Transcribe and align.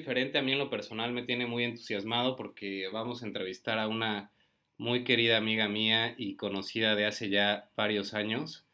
diferente. 0.00 0.38
A 0.38 0.42
mí 0.42 0.52
en 0.52 0.58
lo 0.58 0.70
personal 0.70 1.12
me 1.12 1.22
tiene 1.22 1.46
muy 1.46 1.64
entusiasmado 1.64 2.34
porque 2.34 2.88
vamos 2.90 3.22
a 3.22 3.26
entrevistar 3.26 3.78
a 3.78 3.86
una 3.86 4.30
muy 4.78 5.04
querida 5.04 5.36
amiga 5.36 5.68
mía 5.68 6.14
y 6.16 6.36
conocida 6.36 6.94
de 6.94 7.04
hace 7.04 7.28
ya 7.28 7.68
varios 7.76 8.14
años, 8.14 8.64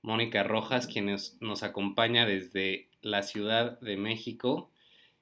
Mónica 0.00 0.42
Rojas, 0.42 0.86
quien 0.86 1.14
nos 1.40 1.62
acompaña 1.62 2.24
desde 2.24 2.88
la 3.02 3.22
Ciudad 3.22 3.78
de 3.80 3.98
México. 3.98 4.70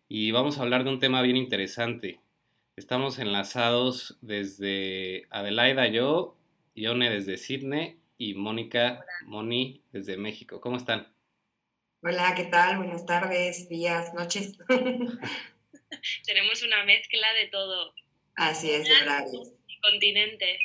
Y 0.09 0.30
vamos 0.30 0.59
a 0.59 0.62
hablar 0.62 0.84
de 0.84 0.91
un 0.91 1.00
tema 1.00 1.20
bien 1.20 1.36
interesante. 1.36 2.20
Estamos 2.77 3.19
enlazados 3.19 4.19
desde 4.20 5.27
Adelaida, 5.30 5.88
yo, 5.88 6.37
Ione 6.77 7.10
desde 7.10 7.38
Sydney 7.38 7.96
y 8.16 8.34
Mónica 8.34 9.05
Moni 9.27 9.82
desde 9.91 10.16
México. 10.16 10.60
¿Cómo 10.60 10.77
están? 10.77 11.09
Hola, 12.02 12.34
¿qué 12.34 12.45
tal? 12.45 12.78
Buenas 12.78 13.04
tardes, 13.04 13.68
días, 13.68 14.14
noches. 14.14 14.56
Tenemos 16.24 16.62
una 16.62 16.82
mezcla 16.86 17.27
de 17.34 17.48
todo. 17.48 17.92
Así 18.36 18.70
es, 18.70 18.88
de 18.88 19.02
horarios. 19.02 19.52
Continentes. 19.82 20.58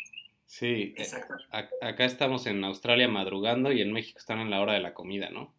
Sí, 0.46 0.66
eh, 0.66 0.94
Exacto. 0.96 1.34
acá 1.82 2.06
estamos 2.06 2.46
en 2.46 2.64
Australia 2.64 3.10
madrugando 3.10 3.74
y 3.74 3.82
en 3.82 3.92
México 3.92 4.18
están 4.18 4.40
en 4.40 4.50
la 4.50 4.62
hora 4.62 4.74
de 4.74 4.80
la 4.80 4.94
comida, 4.94 5.30
¿no? 5.30 5.54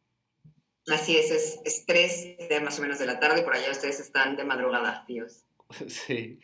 Así 0.86 1.14
es, 1.14 1.30
es, 1.30 1.60
es 1.66 1.84
tres 1.84 2.38
de 2.48 2.60
más 2.60 2.78
o 2.78 2.82
menos 2.82 2.98
de 2.98 3.04
la 3.04 3.20
tarde 3.20 3.40
y 3.42 3.44
por 3.44 3.54
allá 3.54 3.70
ustedes 3.70 4.00
están 4.00 4.34
de 4.36 4.44
madrugada, 4.44 5.04
tíos. 5.06 5.44
Sí. 5.88 6.38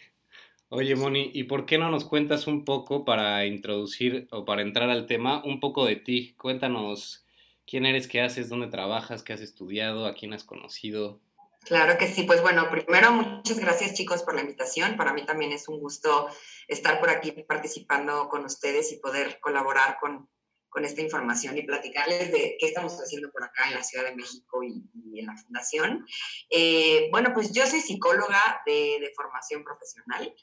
Oye, 0.68 0.94
Moni, 0.94 1.30
¿y 1.32 1.44
por 1.44 1.64
qué 1.64 1.78
no 1.78 1.90
nos 1.90 2.04
cuentas 2.04 2.46
un 2.46 2.66
poco 2.66 3.06
para 3.06 3.46
introducir 3.46 4.26
o 4.30 4.44
para 4.44 4.60
entrar 4.60 4.90
al 4.90 5.06
tema, 5.06 5.42
un 5.44 5.58
poco 5.58 5.86
de 5.86 5.96
ti? 5.96 6.34
Cuéntanos 6.34 7.22
quién 7.66 7.86
eres, 7.86 8.08
qué 8.08 8.20
haces, 8.20 8.48
dónde 8.48 8.68
trabajas, 8.68 9.22
qué 9.22 9.32
has 9.32 9.40
estudiado, 9.40 10.06
a 10.06 10.14
quién 10.14 10.32
has 10.32 10.44
conocido. 10.44 11.20
Claro 11.64 11.96
que 11.96 12.08
sí, 12.08 12.24
pues 12.24 12.42
bueno, 12.42 12.68
primero 12.70 13.12
muchas 13.12 13.60
gracias 13.60 13.94
chicos 13.94 14.22
por 14.24 14.34
la 14.34 14.40
invitación. 14.40 14.96
Para 14.96 15.12
mí 15.12 15.24
también 15.24 15.52
es 15.52 15.68
un 15.68 15.78
gusto 15.78 16.28
estar 16.66 16.98
por 16.98 17.08
aquí 17.08 17.30
participando 17.46 18.28
con 18.28 18.44
ustedes 18.44 18.90
y 18.92 18.96
poder 18.96 19.38
colaborar 19.40 19.96
con, 20.00 20.28
con 20.68 20.84
esta 20.84 21.02
información 21.02 21.56
y 21.56 21.62
platicarles 21.62 22.32
de 22.32 22.56
qué 22.58 22.66
estamos 22.66 22.94
haciendo 22.94 23.30
por 23.30 23.44
acá 23.44 23.68
en 23.68 23.74
la 23.74 23.84
Ciudad 23.84 24.06
de 24.06 24.16
México 24.16 24.64
y, 24.64 25.20
en 25.20 25.26
la 25.26 25.36
Fundación. 25.36 26.04
Eh, 26.50 27.08
bueno, 27.12 27.32
pues 27.32 27.52
yo 27.52 27.64
soy 27.66 27.80
psicóloga 27.80 28.62
de, 28.66 28.98
de 29.00 29.12
formación 29.14 29.62
profesional. 29.62 30.34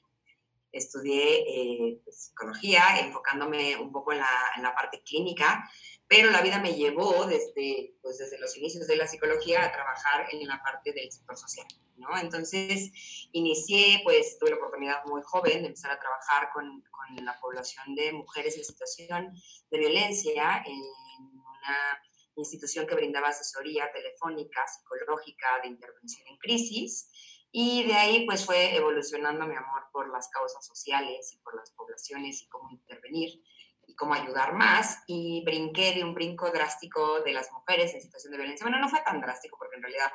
Estudié 0.72 1.40
eh, 1.48 2.02
pues, 2.06 2.28
psicología, 2.28 3.00
enfocándome 3.00 3.76
un 3.76 3.92
poco 3.92 4.14
en 4.14 4.20
la, 4.20 4.52
en 4.56 4.64
la 4.64 4.74
parte 4.74 5.02
clínica, 5.04 5.70
pero 6.10 6.32
la 6.32 6.42
vida 6.42 6.60
me 6.60 6.74
llevó 6.74 7.26
desde, 7.28 7.94
pues 8.02 8.18
desde 8.18 8.40
los 8.40 8.58
inicios 8.58 8.88
de 8.88 8.96
la 8.96 9.08
psicología 9.08 9.64
a 9.64 9.72
trabajar 9.72 10.26
en 10.32 10.48
la 10.48 10.60
parte 10.64 10.92
del 10.92 11.12
sector 11.12 11.38
social, 11.38 11.68
¿no? 11.98 12.18
Entonces, 12.18 12.92
inicié, 13.32 14.02
pues 14.04 14.40
tuve 14.40 14.50
la 14.50 14.56
oportunidad 14.56 15.06
muy 15.06 15.22
joven 15.24 15.62
de 15.62 15.68
empezar 15.68 15.92
a 15.92 16.00
trabajar 16.00 16.50
con, 16.52 16.82
con 16.82 17.24
la 17.24 17.40
población 17.40 17.94
de 17.94 18.12
mujeres 18.12 18.58
en 18.58 18.64
situación 18.64 19.36
de 19.70 19.78
violencia 19.78 20.64
en 20.66 20.80
una 20.80 22.02
institución 22.36 22.88
que 22.88 22.96
brindaba 22.96 23.28
asesoría 23.28 23.92
telefónica, 23.92 24.66
psicológica, 24.68 25.60
de 25.62 25.70
intervención 25.70 26.28
en 26.28 26.38
crisis. 26.38 27.12
Y 27.52 27.84
de 27.84 27.94
ahí 27.94 28.26
pues 28.26 28.46
fue 28.46 28.76
evolucionando 28.76 29.46
mi 29.46 29.56
amor 29.56 29.84
por 29.92 30.12
las 30.12 30.28
causas 30.30 30.66
sociales 30.66 31.34
y 31.34 31.38
por 31.38 31.56
las 31.56 31.70
poblaciones 31.72 32.42
y 32.42 32.48
cómo 32.48 32.72
intervenir 32.72 33.44
cómo 34.00 34.14
ayudar 34.14 34.54
más. 34.54 35.04
Y 35.06 35.44
brinqué 35.46 35.94
de 35.94 36.04
un 36.04 36.16
brinco 36.16 36.50
drástico 36.50 37.20
de 37.20 37.34
las 37.34 37.52
mujeres 37.52 37.94
en 37.94 38.02
situación 38.02 38.32
de 38.32 38.38
violencia. 38.38 38.66
Bueno, 38.66 38.80
no 38.80 38.90
fue 38.90 39.02
tan 39.02 39.20
drástico 39.20 39.58
porque 39.60 39.76
en 39.76 39.84
realidad 39.84 40.12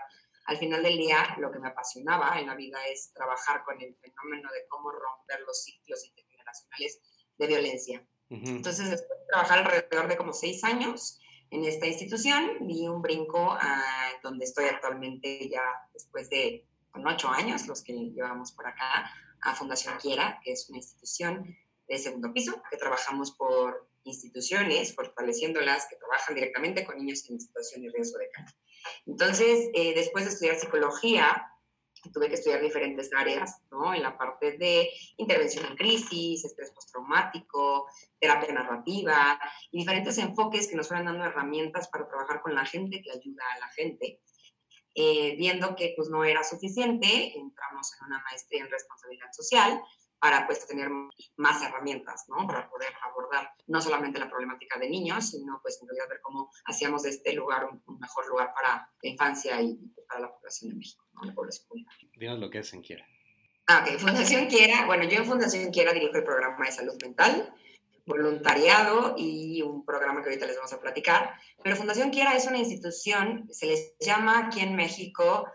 al 0.46 0.56
final 0.56 0.82
del 0.82 0.96
día 0.96 1.36
lo 1.38 1.52
que 1.52 1.58
me 1.58 1.68
apasionaba 1.68 2.38
en 2.38 2.46
la 2.46 2.54
vida 2.54 2.78
es 2.86 3.12
trabajar 3.12 3.62
con 3.64 3.80
el 3.80 3.94
fenómeno 3.96 4.50
de 4.52 4.66
cómo 4.68 4.90
romper 4.90 5.40
los 5.46 5.62
ciclos 5.62 6.04
intergeneracionales 6.06 7.00
de 7.38 7.46
violencia. 7.46 8.06
Entonces, 8.30 8.90
después 8.90 9.20
de 9.20 9.26
trabajar 9.26 9.58
alrededor 9.58 10.08
de 10.08 10.16
como 10.16 10.32
seis 10.32 10.64
años 10.64 11.20
en 11.50 11.64
esta 11.64 11.86
institución, 11.86 12.66
di 12.66 12.88
un 12.88 13.00
brinco 13.00 13.52
a 13.52 13.82
donde 14.22 14.44
estoy 14.44 14.64
actualmente 14.64 15.48
ya 15.48 15.62
después 15.92 16.28
de 16.30 16.66
con 16.90 17.06
ocho 17.06 17.28
años, 17.28 17.66
los 17.66 17.82
que 17.82 17.92
llevamos 17.92 18.52
por 18.52 18.66
acá, 18.66 19.10
a 19.42 19.54
Fundación 19.54 19.94
Quiera, 20.00 20.40
que 20.42 20.52
es 20.52 20.68
una 20.68 20.78
institución 20.78 21.56
de 21.88 21.98
segundo 21.98 22.32
piso, 22.32 22.62
que 22.70 22.76
trabajamos 22.76 23.32
por 23.32 23.88
instituciones, 24.04 24.94
fortaleciéndolas, 24.94 25.86
que 25.88 25.96
trabajan 25.96 26.34
directamente 26.34 26.84
con 26.84 26.96
niños 26.98 27.28
en 27.30 27.40
situación 27.40 27.82
de 27.82 27.90
riesgo 27.90 28.18
de 28.18 28.28
cáncer. 28.30 28.58
Entonces, 29.06 29.70
eh, 29.74 29.94
después 29.94 30.24
de 30.24 30.30
estudiar 30.30 30.56
psicología, 30.56 31.50
tuve 32.12 32.28
que 32.28 32.34
estudiar 32.34 32.60
diferentes 32.60 33.10
áreas, 33.14 33.62
¿no? 33.70 33.94
En 33.94 34.02
la 34.02 34.16
parte 34.16 34.58
de 34.58 34.90
intervención 35.16 35.64
en 35.66 35.76
crisis, 35.76 36.44
estrés 36.44 36.70
postraumático, 36.72 37.86
terapia 38.18 38.52
narrativa 38.52 39.38
y 39.70 39.78
diferentes 39.78 40.18
enfoques 40.18 40.68
que 40.68 40.76
nos 40.76 40.88
fueron 40.88 41.06
dando 41.06 41.24
herramientas 41.24 41.88
para 41.88 42.06
trabajar 42.06 42.42
con 42.42 42.54
la 42.54 42.66
gente 42.66 43.00
que 43.02 43.10
ayuda 43.10 43.42
a 43.56 43.58
la 43.60 43.68
gente. 43.68 44.20
Eh, 44.96 45.34
viendo 45.36 45.74
que 45.74 45.92
pues 45.96 46.08
no 46.08 46.24
era 46.24 46.44
suficiente, 46.44 47.36
entramos 47.36 47.92
en 47.98 48.06
una 48.06 48.22
maestría 48.22 48.62
en 48.62 48.70
responsabilidad 48.70 49.32
social, 49.32 49.82
para 50.24 50.46
pues 50.46 50.66
tener 50.66 50.88
más 51.36 51.62
herramientas, 51.62 52.24
¿no? 52.28 52.46
Para 52.46 52.66
poder 52.70 52.94
abordar 53.02 53.50
no 53.66 53.78
solamente 53.82 54.18
la 54.18 54.26
problemática 54.26 54.78
de 54.78 54.88
niños, 54.88 55.28
sino 55.28 55.60
pues 55.60 55.78
en 55.82 55.86
realidad 55.86 56.08
ver 56.08 56.22
cómo 56.22 56.50
hacíamos 56.64 57.02
de 57.02 57.10
este 57.10 57.34
lugar 57.34 57.66
un, 57.66 57.98
mejor 58.00 58.26
lugar 58.28 58.54
para 58.54 58.90
la 59.02 59.08
infancia 59.10 59.60
y 59.60 59.76
para 60.08 60.22
la 60.22 60.34
población 60.34 60.70
de 60.70 60.76
México, 60.76 61.04
¿no? 61.12 61.24
La 61.24 61.34
población 61.34 61.68
Dinos 62.16 62.38
lo 62.38 62.48
que 62.48 62.60
es 62.60 62.72
en 62.72 62.80
Quiera. 62.80 63.06
Ah, 63.66 63.84
ok. 63.86 63.98
Fundación 63.98 64.46
Quiera, 64.46 64.86
bueno, 64.86 65.04
yo 65.04 65.18
en 65.18 65.26
Fundación 65.26 65.70
Quiera 65.70 65.92
dirijo 65.92 66.16
el 66.16 66.24
programa 66.24 66.64
de 66.64 66.72
salud 66.72 66.96
mental, 67.02 67.54
voluntariado 68.06 69.16
y 69.18 69.60
un 69.60 69.84
programa 69.84 70.22
que 70.22 70.30
ahorita 70.30 70.46
les 70.46 70.56
vamos 70.56 70.72
a 70.72 70.80
platicar. 70.80 71.34
Pero 71.62 71.76
Fundación 71.76 72.08
Quiera 72.08 72.34
es 72.34 72.46
una 72.46 72.56
institución, 72.56 73.46
se 73.50 73.66
les 73.66 73.94
llama 74.00 74.46
aquí 74.46 74.60
en 74.60 74.74
México 74.74 75.46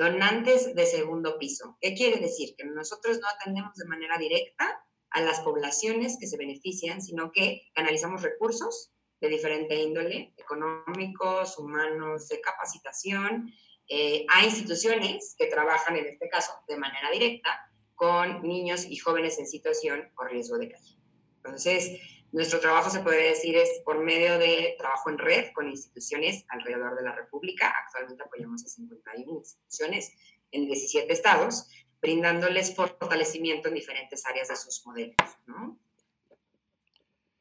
donantes 0.00 0.74
de 0.74 0.86
segundo 0.86 1.38
piso. 1.38 1.76
¿Qué 1.78 1.92
quiere 1.92 2.18
decir? 2.18 2.54
Que 2.56 2.64
nosotros 2.64 3.20
no 3.20 3.28
atendemos 3.28 3.76
de 3.76 3.84
manera 3.84 4.16
directa 4.16 4.82
a 5.10 5.20
las 5.20 5.40
poblaciones 5.40 6.16
que 6.18 6.26
se 6.26 6.38
benefician, 6.38 7.02
sino 7.02 7.30
que 7.32 7.68
canalizamos 7.74 8.22
recursos 8.22 8.92
de 9.20 9.28
diferente 9.28 9.74
índole, 9.74 10.32
económicos, 10.38 11.58
humanos, 11.58 12.28
de 12.28 12.40
capacitación, 12.40 13.52
eh, 13.88 14.24
a 14.30 14.42
instituciones 14.46 15.34
que 15.36 15.48
trabajan, 15.48 15.96
en 15.96 16.06
este 16.06 16.30
caso, 16.30 16.52
de 16.66 16.78
manera 16.78 17.10
directa 17.10 17.70
con 17.94 18.42
niños 18.42 18.86
y 18.88 18.96
jóvenes 18.96 19.38
en 19.38 19.46
situación 19.46 20.10
o 20.16 20.24
riesgo 20.24 20.56
de 20.56 20.70
calle. 20.70 20.96
Entonces, 21.44 22.00
nuestro 22.32 22.60
trabajo 22.60 22.90
se 22.90 23.00
puede 23.00 23.30
decir 23.30 23.56
es 23.56 23.80
por 23.84 24.02
medio 24.02 24.38
de 24.38 24.76
trabajo 24.78 25.10
en 25.10 25.18
red 25.18 25.52
con 25.52 25.68
instituciones 25.68 26.44
alrededor 26.48 26.96
de 26.96 27.02
la 27.02 27.12
República. 27.12 27.72
Actualmente 27.84 28.22
apoyamos 28.22 28.64
a 28.64 28.68
51 28.68 29.38
instituciones 29.38 30.12
en 30.52 30.66
17 30.66 31.12
estados, 31.12 31.68
brindándoles 32.00 32.74
fortalecimiento 32.74 33.68
en 33.68 33.74
diferentes 33.74 34.24
áreas 34.26 34.48
de 34.48 34.56
sus 34.56 34.86
modelos. 34.86 35.16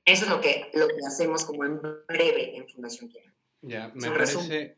Eso 0.06 0.26
es 0.26 0.30
lo 0.30 0.42
que, 0.42 0.72
lo 0.74 0.88
que 0.88 1.06
hacemos 1.06 1.46
como 1.46 1.66
en 1.66 1.80
breve 2.08 2.58
en 2.58 2.68
Fundación 2.68 3.10
Quiera. 3.10 3.32
Ya, 3.62 3.92
me 3.94 4.10
parece, 4.10 4.78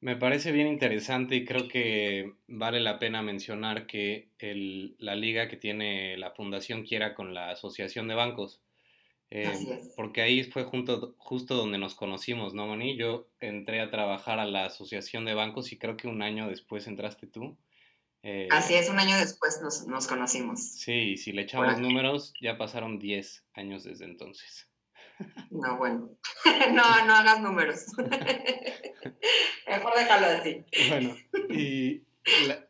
me 0.00 0.16
parece 0.16 0.52
bien 0.52 0.66
interesante 0.66 1.36
y 1.36 1.44
creo 1.46 1.68
que 1.68 2.34
vale 2.48 2.80
la 2.80 2.98
pena 2.98 3.22
mencionar 3.22 3.86
que 3.86 4.28
el, 4.40 4.94
la 4.98 5.14
liga 5.14 5.48
que 5.48 5.56
tiene 5.56 6.18
la 6.18 6.32
Fundación 6.32 6.82
Quiera 6.82 7.14
con 7.14 7.32
la 7.32 7.50
Asociación 7.50 8.08
de 8.08 8.14
Bancos 8.14 8.60
eh, 9.30 9.80
porque 9.96 10.22
ahí 10.22 10.44
fue 10.44 10.64
junto, 10.64 11.14
justo 11.18 11.56
donde 11.56 11.78
nos 11.78 11.94
conocimos, 11.94 12.54
¿no, 12.54 12.66
Moni? 12.66 12.96
Yo 12.96 13.28
entré 13.40 13.80
a 13.80 13.90
trabajar 13.90 14.38
a 14.38 14.46
la 14.46 14.66
Asociación 14.66 15.24
de 15.24 15.34
Bancos 15.34 15.72
y 15.72 15.78
creo 15.78 15.96
que 15.96 16.08
un 16.08 16.22
año 16.22 16.48
después 16.48 16.86
entraste 16.86 17.26
tú. 17.26 17.56
Eh, 18.22 18.48
Así 18.50 18.74
es, 18.74 18.88
un 18.88 18.98
año 18.98 19.16
después 19.16 19.60
nos, 19.62 19.86
nos 19.86 20.06
conocimos. 20.06 20.60
Sí, 20.60 21.16
si 21.16 21.32
le 21.32 21.42
echamos 21.42 21.78
números, 21.78 22.34
ya 22.40 22.58
pasaron 22.58 22.98
10 22.98 23.44
años 23.54 23.84
desde 23.84 24.04
entonces. 24.04 24.68
No, 25.50 25.78
bueno. 25.78 26.10
no, 26.74 27.06
no 27.06 27.14
hagas 27.14 27.40
números. 27.40 27.86
Mejor 29.66 29.94
déjalo 29.96 30.26
así. 30.26 30.62
Bueno, 30.90 31.16
y 31.48 32.02
la, 32.46 32.68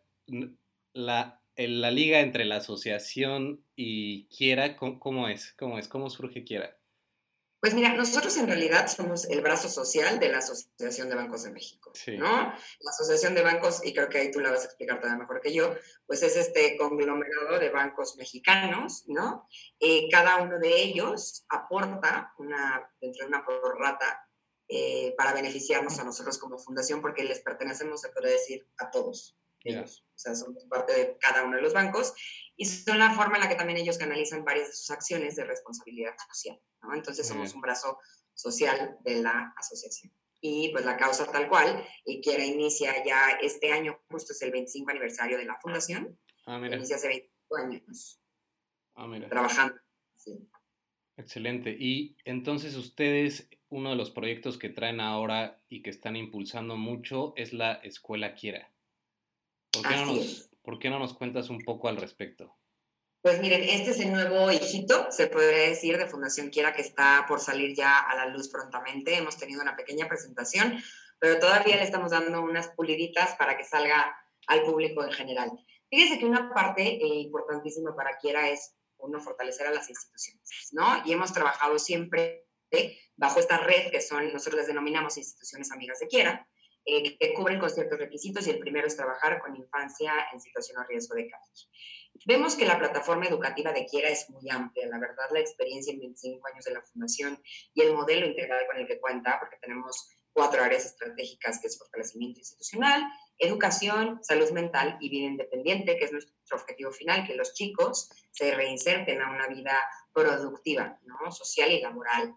la 0.92 1.40
la 1.56 1.90
liga 1.90 2.20
entre 2.20 2.44
la 2.44 2.56
asociación 2.56 3.64
y 3.74 4.28
Quiera, 4.28 4.76
¿cómo, 4.76 5.28
es? 5.28 5.54
¿Cómo 5.58 5.78
es? 5.78 5.88
¿Cómo 5.88 6.10
surge 6.10 6.44
Quiera? 6.44 6.76
Pues 7.58 7.74
mira, 7.74 7.94
nosotros 7.94 8.36
en 8.36 8.46
realidad 8.46 8.86
somos 8.86 9.24
el 9.24 9.40
brazo 9.40 9.68
social 9.68 10.20
de 10.20 10.28
la 10.28 10.38
Asociación 10.38 11.08
de 11.08 11.16
Bancos 11.16 11.42
de 11.44 11.50
México, 11.50 11.90
¿no? 12.18 12.52
La 12.80 12.90
Asociación 12.90 13.34
de 13.34 13.42
Bancos, 13.42 13.84
y 13.84 13.94
creo 13.94 14.08
que 14.08 14.18
ahí 14.18 14.30
tú 14.30 14.40
la 14.40 14.50
vas 14.50 14.62
a 14.62 14.66
explicar 14.66 15.00
todavía 15.00 15.18
mejor 15.18 15.40
que 15.40 15.52
yo, 15.52 15.74
pues 16.06 16.22
es 16.22 16.36
este 16.36 16.76
conglomerado 16.76 17.58
de 17.58 17.70
bancos 17.70 18.16
mexicanos, 18.18 19.04
¿no? 19.06 19.48
Eh, 19.80 20.06
cada 20.10 20.36
uno 20.42 20.58
de 20.58 20.80
ellos 20.80 21.44
aporta 21.48 22.34
una, 22.38 22.88
dentro 23.00 23.24
de 23.24 23.28
una 23.28 23.44
prorrata 23.44 24.28
eh, 24.68 25.14
para 25.16 25.32
beneficiarnos 25.32 25.98
a 25.98 26.04
nosotros 26.04 26.38
como 26.38 26.58
fundación, 26.58 27.00
porque 27.00 27.24
les 27.24 27.40
pertenecemos, 27.40 28.02
se 28.02 28.10
puede 28.10 28.32
decir, 28.32 28.68
a 28.78 28.90
todos, 28.90 29.36
ellos. 29.66 30.04
O 30.14 30.18
sea, 30.18 30.34
somos 30.34 30.64
parte 30.64 30.92
de 30.92 31.18
cada 31.18 31.44
uno 31.44 31.56
de 31.56 31.62
los 31.62 31.72
bancos 31.72 32.14
y 32.56 32.64
son 32.64 32.98
la 32.98 33.14
forma 33.14 33.36
en 33.36 33.42
la 33.42 33.48
que 33.48 33.54
también 33.54 33.78
ellos 33.78 33.98
canalizan 33.98 34.44
varias 34.44 34.68
de 34.68 34.74
sus 34.74 34.90
acciones 34.90 35.36
de 35.36 35.44
responsabilidad 35.44 36.14
social. 36.32 36.60
¿no? 36.82 36.94
Entonces 36.94 37.26
somos 37.26 37.54
un 37.54 37.60
brazo 37.60 37.98
social 38.34 38.96
de 39.04 39.22
la 39.22 39.54
asociación. 39.56 40.12
Y 40.40 40.70
pues 40.70 40.84
la 40.84 40.96
causa 40.96 41.30
tal 41.30 41.48
cual, 41.48 41.84
y 42.04 42.20
quiera 42.20 42.44
inicia 42.44 43.04
ya 43.04 43.30
este 43.42 43.72
año, 43.72 43.98
justo 44.08 44.32
es 44.32 44.42
el 44.42 44.52
25 44.52 44.90
aniversario 44.90 45.38
de 45.38 45.44
la 45.44 45.58
fundación. 45.60 46.18
Ah, 46.44 46.58
mira. 46.58 46.76
Inicia 46.76 46.96
hace 46.96 47.08
25 47.08 47.56
años. 47.56 48.20
Ah, 48.94 49.06
mira. 49.06 49.28
Trabajando. 49.28 49.74
Excelente. 51.16 51.76
Y 51.78 52.16
entonces 52.24 52.76
ustedes, 52.76 53.48
uno 53.68 53.90
de 53.90 53.96
los 53.96 54.10
proyectos 54.10 54.58
que 54.58 54.68
traen 54.68 55.00
ahora 55.00 55.62
y 55.68 55.82
que 55.82 55.90
están 55.90 56.16
impulsando 56.16 56.76
mucho 56.76 57.32
es 57.36 57.52
la 57.52 57.74
Escuela 57.74 58.34
Quiera. 58.34 58.70
¿Por 59.82 59.88
qué, 59.88 59.96
no 59.96 60.06
nos, 60.06 60.50
¿Por 60.62 60.78
qué 60.78 60.90
no 60.90 60.98
nos 60.98 61.14
cuentas 61.14 61.50
un 61.50 61.60
poco 61.62 61.88
al 61.88 61.96
respecto? 61.96 62.56
Pues 63.22 63.40
miren, 63.40 63.62
este 63.64 63.90
es 63.90 64.00
el 64.00 64.12
nuevo 64.12 64.52
hijito, 64.52 65.10
se 65.10 65.26
podría 65.26 65.68
decir, 65.68 65.98
de 65.98 66.06
Fundación 66.06 66.50
Quiera 66.50 66.72
que 66.72 66.82
está 66.82 67.24
por 67.26 67.40
salir 67.40 67.74
ya 67.74 67.98
a 67.98 68.14
la 68.14 68.26
luz 68.26 68.48
prontamente. 68.48 69.16
Hemos 69.16 69.36
tenido 69.36 69.62
una 69.62 69.74
pequeña 69.74 70.06
presentación, 70.06 70.80
pero 71.18 71.40
todavía 71.40 71.76
le 71.76 71.82
estamos 71.82 72.12
dando 72.12 72.40
unas 72.42 72.68
puliditas 72.68 73.34
para 73.34 73.56
que 73.56 73.64
salga 73.64 74.16
al 74.46 74.62
público 74.62 75.02
en 75.02 75.10
general. 75.10 75.50
Fíjense 75.90 76.18
que 76.18 76.24
una 76.24 76.52
parte 76.54 76.82
eh, 76.82 77.14
importantísima 77.20 77.96
para 77.96 78.16
Quiera 78.18 78.48
es, 78.48 78.76
uno, 78.98 79.20
fortalecer 79.20 79.66
a 79.66 79.72
las 79.72 79.88
instituciones, 79.88 80.68
¿no? 80.72 81.02
Y 81.04 81.12
hemos 81.12 81.32
trabajado 81.32 81.78
siempre 81.78 82.46
bajo 83.16 83.40
esta 83.40 83.58
red 83.58 83.90
que 83.90 84.00
son, 84.00 84.32
nosotros 84.32 84.60
les 84.60 84.66
denominamos 84.66 85.16
instituciones 85.16 85.72
amigas 85.72 85.98
de 86.00 86.08
Quiera, 86.08 86.46
eh, 86.86 87.18
que 87.18 87.34
cubren 87.34 87.58
con 87.58 87.68
ciertos 87.68 87.98
requisitos 87.98 88.46
y 88.46 88.50
el 88.50 88.60
primero 88.60 88.86
es 88.86 88.96
trabajar 88.96 89.40
con 89.40 89.56
infancia 89.56 90.12
en 90.32 90.40
situación 90.40 90.80
de 90.80 90.86
riesgo 90.86 91.16
de 91.16 91.28
calle. 91.28 91.68
Vemos 92.24 92.54
que 92.54 92.64
la 92.64 92.78
plataforma 92.78 93.26
educativa 93.26 93.72
de 93.72 93.86
Quiera 93.86 94.08
es 94.08 94.30
muy 94.30 94.48
amplia, 94.48 94.86
la 94.86 95.00
verdad 95.00 95.24
la 95.32 95.40
experiencia 95.40 95.92
en 95.92 95.98
25 95.98 96.46
años 96.46 96.64
de 96.64 96.72
la 96.72 96.82
fundación 96.82 97.42
y 97.74 97.82
el 97.82 97.92
modelo 97.92 98.24
integral 98.24 98.66
con 98.68 98.76
el 98.78 98.86
que 98.86 99.00
cuenta, 99.00 99.36
porque 99.40 99.56
tenemos 99.60 100.10
cuatro 100.32 100.62
áreas 100.62 100.86
estratégicas 100.86 101.58
que 101.60 101.66
es 101.66 101.78
fortalecimiento 101.78 102.38
institucional, 102.38 103.02
educación, 103.38 104.20
salud 104.22 104.50
mental 104.52 104.96
y 105.00 105.08
vida 105.08 105.26
independiente, 105.26 105.96
que 105.96 106.04
es 106.04 106.12
nuestro 106.12 106.56
objetivo 106.56 106.92
final, 106.92 107.26
que 107.26 107.34
los 107.34 107.52
chicos 107.54 108.10
se 108.30 108.54
reinserten 108.54 109.20
a 109.22 109.30
una 109.30 109.48
vida 109.48 109.76
productiva, 110.12 111.00
¿no? 111.04 111.32
social 111.32 111.72
y 111.72 111.80
laboral 111.80 112.34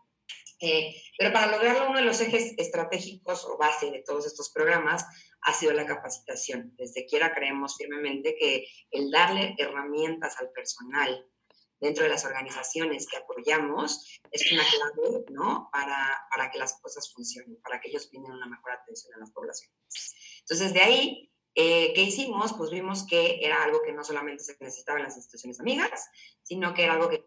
eh, 0.60 0.96
pero 1.18 1.32
para 1.32 1.52
lograrlo, 1.52 1.90
uno 1.90 2.00
de 2.00 2.06
los 2.06 2.20
ejes 2.22 2.54
estratégicos 2.58 3.46
o 3.46 3.58
base 3.58 3.92
de 3.92 4.04
todos 4.04 4.26
estos 4.26 4.50
programas 4.50 5.06
ha 5.42 5.54
sido 5.54 5.74
la 5.74 5.86
capacitación. 5.86 6.74
Desde 6.78 7.06
quiera 7.06 7.34
creemos 7.34 7.78
firmemente 7.78 8.36
que 8.38 8.68
el 8.92 9.10
darle 9.10 9.56
herramientas 9.58 10.38
al 10.40 10.52
personal 10.52 11.26
dentro 11.80 12.04
de 12.04 12.10
las 12.10 12.26
organizaciones 12.26 13.08
que 13.08 13.18
apoyamos 13.18 14.20
es 14.32 14.52
una 14.52 14.64
clave 14.64 15.26
¿no? 15.30 15.70
para, 15.72 16.28
para 16.30 16.52
que 16.52 16.60
las 16.60 16.80
cosas 16.82 17.12
funcionen, 17.14 17.60
para 17.62 17.80
que 17.80 17.90
ellos 17.90 18.10
brinden 18.10 18.34
una 18.34 18.48
mejor 18.48 18.72
atención 18.72 19.14
a 19.16 19.20
las 19.20 19.32
poblaciones. 19.32 20.16
Entonces, 20.42 20.74
de 20.74 20.82
ahí, 20.82 21.32
eh, 21.56 21.94
¿qué 21.94 22.02
hicimos? 22.02 22.54
Pues 22.54 22.70
vimos 22.70 23.06
que 23.08 23.40
era 23.42 23.64
algo 23.64 23.82
que 23.82 23.94
no 23.94 24.04
solamente 24.04 24.44
se 24.44 24.58
necesitaba 24.60 25.00
en 25.00 25.06
las 25.06 25.16
instituciones 25.16 25.60
amigas, 25.60 26.10
sino 26.44 26.74
que 26.74 26.84
era 26.84 26.94
algo 26.94 27.10
que 27.10 27.26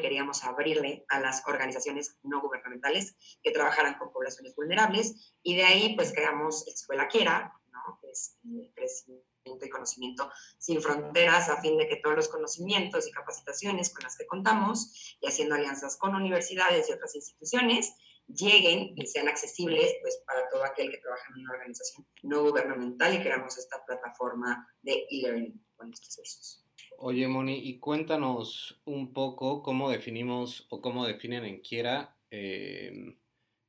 queríamos 0.00 0.44
abrirle 0.44 1.04
a 1.08 1.20
las 1.20 1.42
organizaciones 1.46 2.18
no 2.22 2.40
gubernamentales 2.40 3.16
que 3.42 3.50
trabajaran 3.50 3.98
con 3.98 4.12
poblaciones 4.12 4.54
vulnerables 4.54 5.36
y 5.42 5.56
de 5.56 5.64
ahí 5.64 5.96
pues 5.96 6.12
creamos 6.12 6.66
Escuela 6.66 7.08
Quiera, 7.08 7.52
que 8.00 8.10
es 8.10 8.38
eh, 8.44 8.70
crecimiento 8.74 9.66
y 9.66 9.68
conocimiento 9.68 10.30
sin 10.58 10.80
fronteras 10.80 11.48
a 11.48 11.60
fin 11.60 11.76
de 11.76 11.88
que 11.88 11.96
todos 11.96 12.16
los 12.16 12.28
conocimientos 12.28 13.08
y 13.08 13.10
capacitaciones 13.10 13.92
con 13.92 14.04
las 14.04 14.16
que 14.16 14.26
contamos 14.26 15.16
y 15.20 15.26
haciendo 15.26 15.54
alianzas 15.54 15.96
con 15.96 16.14
universidades 16.14 16.88
y 16.88 16.92
otras 16.92 17.14
instituciones 17.14 17.94
lleguen 18.28 18.94
y 18.96 19.06
sean 19.06 19.28
accesibles 19.28 19.94
pues 20.00 20.22
para 20.26 20.48
todo 20.48 20.64
aquel 20.64 20.90
que 20.90 20.98
trabaja 20.98 21.24
en 21.34 21.42
una 21.42 21.52
organización 21.52 22.06
no 22.22 22.44
gubernamental 22.44 23.14
y 23.14 23.22
creamos 23.22 23.58
esta 23.58 23.84
plataforma 23.84 24.68
de 24.80 25.06
e-learning 25.10 25.60
con 25.76 25.92
estos 25.92 26.16
cursos. 26.16 26.61
Oye, 27.04 27.26
Moni, 27.26 27.56
y 27.56 27.80
cuéntanos 27.80 28.80
un 28.84 29.12
poco 29.12 29.60
cómo 29.64 29.90
definimos 29.90 30.68
o 30.70 30.80
cómo 30.80 31.04
definen 31.04 31.44
en 31.44 31.58
Quiera 31.58 32.14
em, 32.30 33.16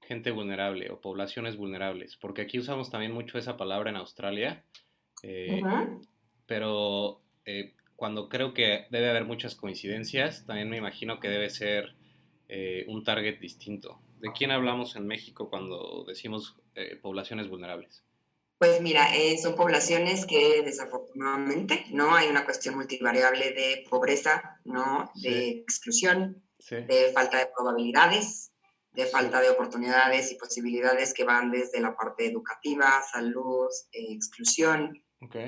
gente 0.02 0.30
vulnerable 0.30 0.92
o 0.92 1.02
poblaciones 1.02 1.58
vulnerables, 1.58 2.16
porque 2.16 2.44
aquí 2.44 2.60
usamos 2.60 2.92
también 2.92 3.12
mucho 3.12 3.40
esa 3.40 3.58
palabra 3.58 3.90
en 3.90 3.96
Australia, 3.96 4.64
eh, 5.24 5.64
pero 6.46 7.22
eh, 7.46 7.74
cuando 7.96 8.30
creo 8.30 8.54
que 8.54 8.86
debe 8.92 9.10
haber 9.10 9.26
muchas 9.26 9.56
coincidencias, 9.56 10.46
también 10.46 10.70
me 10.70 10.78
imagino 10.78 11.20
que 11.20 11.30
debe 11.30 11.50
ser 11.50 11.96
eh, 12.50 12.86
un 12.88 13.04
target 13.04 13.40
distinto. 13.40 14.00
¿De 14.22 14.32
quién 14.32 14.52
hablamos 14.52 14.96
en 14.96 15.08
México 15.08 15.50
cuando 15.50 16.06
decimos 16.08 16.56
poblaciones 17.02 17.50
vulnerables? 17.50 18.04
Pues 18.64 18.80
mira, 18.80 19.14
eh, 19.14 19.38
son 19.38 19.56
poblaciones 19.56 20.26
que 20.26 20.62
desafortunadamente 20.64 21.84
no 21.92 22.16
hay 22.16 22.30
una 22.30 22.46
cuestión 22.46 22.76
multivariable 22.76 23.52
de 23.52 23.86
pobreza, 23.90 24.58
no, 24.64 25.12
de 25.16 25.50
exclusión, 25.50 26.42
de 26.70 27.12
falta 27.14 27.40
de 27.40 27.50
probabilidades, 27.54 28.54
de 28.94 29.06
falta 29.06 29.42
de 29.42 29.50
oportunidades 29.50 30.32
y 30.32 30.36
posibilidades 30.36 31.14
que 31.14 31.26
van 31.26 31.52
desde 31.52 31.82
la 31.82 31.94
parte 31.94 32.26
educativa, 32.26 33.02
salud, 33.12 33.68
eh, 33.92 34.14
exclusión, 34.14 35.04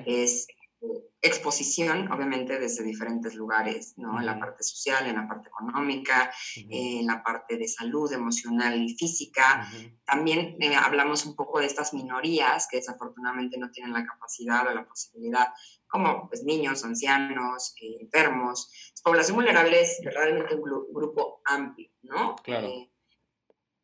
es 0.05 0.47
exposición, 1.21 2.11
obviamente, 2.11 2.59
desde 2.59 2.83
diferentes 2.83 3.35
lugares, 3.35 3.95
¿no? 3.97 4.19
En 4.19 4.25
la 4.25 4.39
parte 4.39 4.63
social, 4.63 5.07
en 5.07 5.15
la 5.15 5.27
parte 5.27 5.49
económica, 5.49 6.31
en 6.69 7.07
la 7.07 7.23
parte 7.23 7.57
de 7.57 7.67
salud 7.67 8.11
emocional 8.11 8.79
y 8.81 8.95
física. 8.95 9.67
También 10.05 10.55
eh, 10.59 10.75
hablamos 10.75 11.25
un 11.25 11.35
poco 11.35 11.59
de 11.59 11.65
estas 11.65 11.93
minorías 11.93 12.67
que 12.69 12.77
desafortunadamente 12.77 13.57
no 13.57 13.71
tienen 13.71 13.93
la 13.93 14.05
capacidad 14.05 14.67
o 14.67 14.73
la 14.73 14.85
posibilidad, 14.85 15.47
como 15.87 16.27
pues, 16.27 16.43
niños, 16.43 16.83
ancianos, 16.83 17.73
eh, 17.81 17.97
enfermos. 18.01 18.71
Población 19.03 19.35
vulnerable 19.35 19.81
es 19.81 19.99
realmente 20.03 20.55
un 20.55 20.63
grupo 20.93 21.41
amplio, 21.45 21.89
¿no? 22.03 22.35
Claro. 22.37 22.69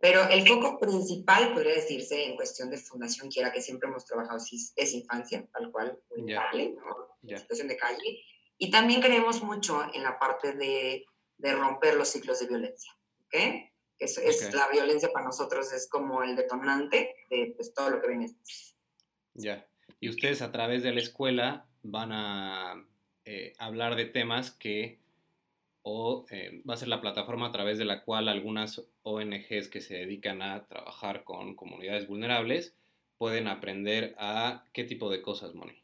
Pero 0.02 0.28
el 0.30 0.48
foco 0.48 0.80
principal, 0.80 1.54
podría 1.54 1.76
decirse, 1.76 2.26
en 2.26 2.36
cuestión 2.36 2.72
de 2.72 2.78
Fundación 2.78 3.30
Quiera, 3.30 3.52
que 3.52 3.62
siempre 3.62 3.88
hemos 3.88 4.06
trabajado, 4.06 4.40
es 4.76 4.94
infancia, 4.94 5.48
tal 5.54 5.72
cual, 5.72 6.00
vulnerable, 6.10 6.74
¿no? 6.76 7.38
Situación 7.38 7.68
de 7.68 7.78
calle. 7.78 8.24
Y 8.58 8.72
también 8.72 9.02
creemos 9.02 9.44
mucho 9.44 9.84
en 9.94 10.04
la 10.04 10.18
parte 10.18 10.54
de, 10.54 11.06
de 11.38 11.54
romper 11.54 11.96
los 11.96 12.10
ciclos 12.10 12.40
de 12.40 12.48
violencia, 12.48 12.92
¿ok? 13.26 13.36
Es, 14.00 14.18
es, 14.18 14.52
La 14.54 14.68
violencia 14.70 15.10
para 15.14 15.26
nosotros 15.26 15.72
es 15.72 15.88
como 15.88 16.24
el 16.24 16.36
detonante 16.36 17.16
de 17.30 17.54
pues, 17.56 17.72
todo 17.72 17.92
lo 17.92 18.02
que 18.02 18.08
viene. 18.08 18.36
Ya. 19.36 19.68
Y 20.00 20.10
ustedes 20.10 20.42
a 20.42 20.52
través 20.52 20.82
de 20.82 20.92
la 20.92 21.02
escuela 21.02 21.68
van 21.84 22.12
a 22.12 22.84
eh, 23.26 23.54
hablar 23.60 23.96
de 23.96 24.06
temas 24.06 24.50
que 24.50 25.00
o 25.84 26.26
eh, 26.32 26.62
va 26.68 26.76
a 26.76 26.78
ser 26.78 26.88
la 26.88 27.02
plataforma 27.02 27.48
a 27.48 27.52
través 27.52 27.78
de 27.78 27.86
la 27.86 28.04
cual 28.04 28.28
algunas 28.28 28.84
ONGs 29.04 29.68
que 29.70 29.82
se 29.82 29.96
dedican 29.96 30.42
a 30.42 30.68
trabajar 30.68 31.24
con 31.24 31.56
comunidades 31.56 32.08
vulnerables 32.08 32.76
pueden 33.18 33.48
aprender 33.48 34.16
a 34.18 34.66
qué 34.74 34.84
tipo 34.84 35.10
de 35.10 35.22
cosas, 35.22 35.54
Moni. 35.54 35.82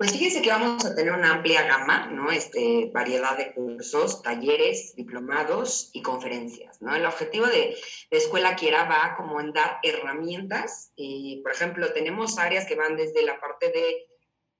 Pues 0.00 0.12
fíjense 0.12 0.40
que 0.40 0.48
vamos 0.48 0.82
a 0.86 0.94
tener 0.94 1.12
una 1.12 1.34
amplia 1.34 1.62
gama, 1.66 2.06
¿no? 2.06 2.30
Este, 2.30 2.90
variedad 2.94 3.36
de 3.36 3.52
cursos, 3.52 4.22
talleres, 4.22 4.94
diplomados 4.96 5.90
y 5.92 6.00
conferencias, 6.00 6.80
¿no? 6.80 6.96
El 6.96 7.04
objetivo 7.04 7.46
de, 7.46 7.76
de 8.10 8.16
Escuela 8.16 8.56
Quiera 8.56 8.84
va 8.84 9.14
como 9.16 9.40
en 9.40 9.52
dar 9.52 9.78
herramientas. 9.82 10.92
Y, 10.96 11.42
por 11.42 11.52
ejemplo, 11.52 11.92
tenemos 11.92 12.38
áreas 12.38 12.66
que 12.66 12.76
van 12.76 12.96
desde 12.96 13.22
la 13.26 13.38
parte 13.40 13.70
de 13.72 14.09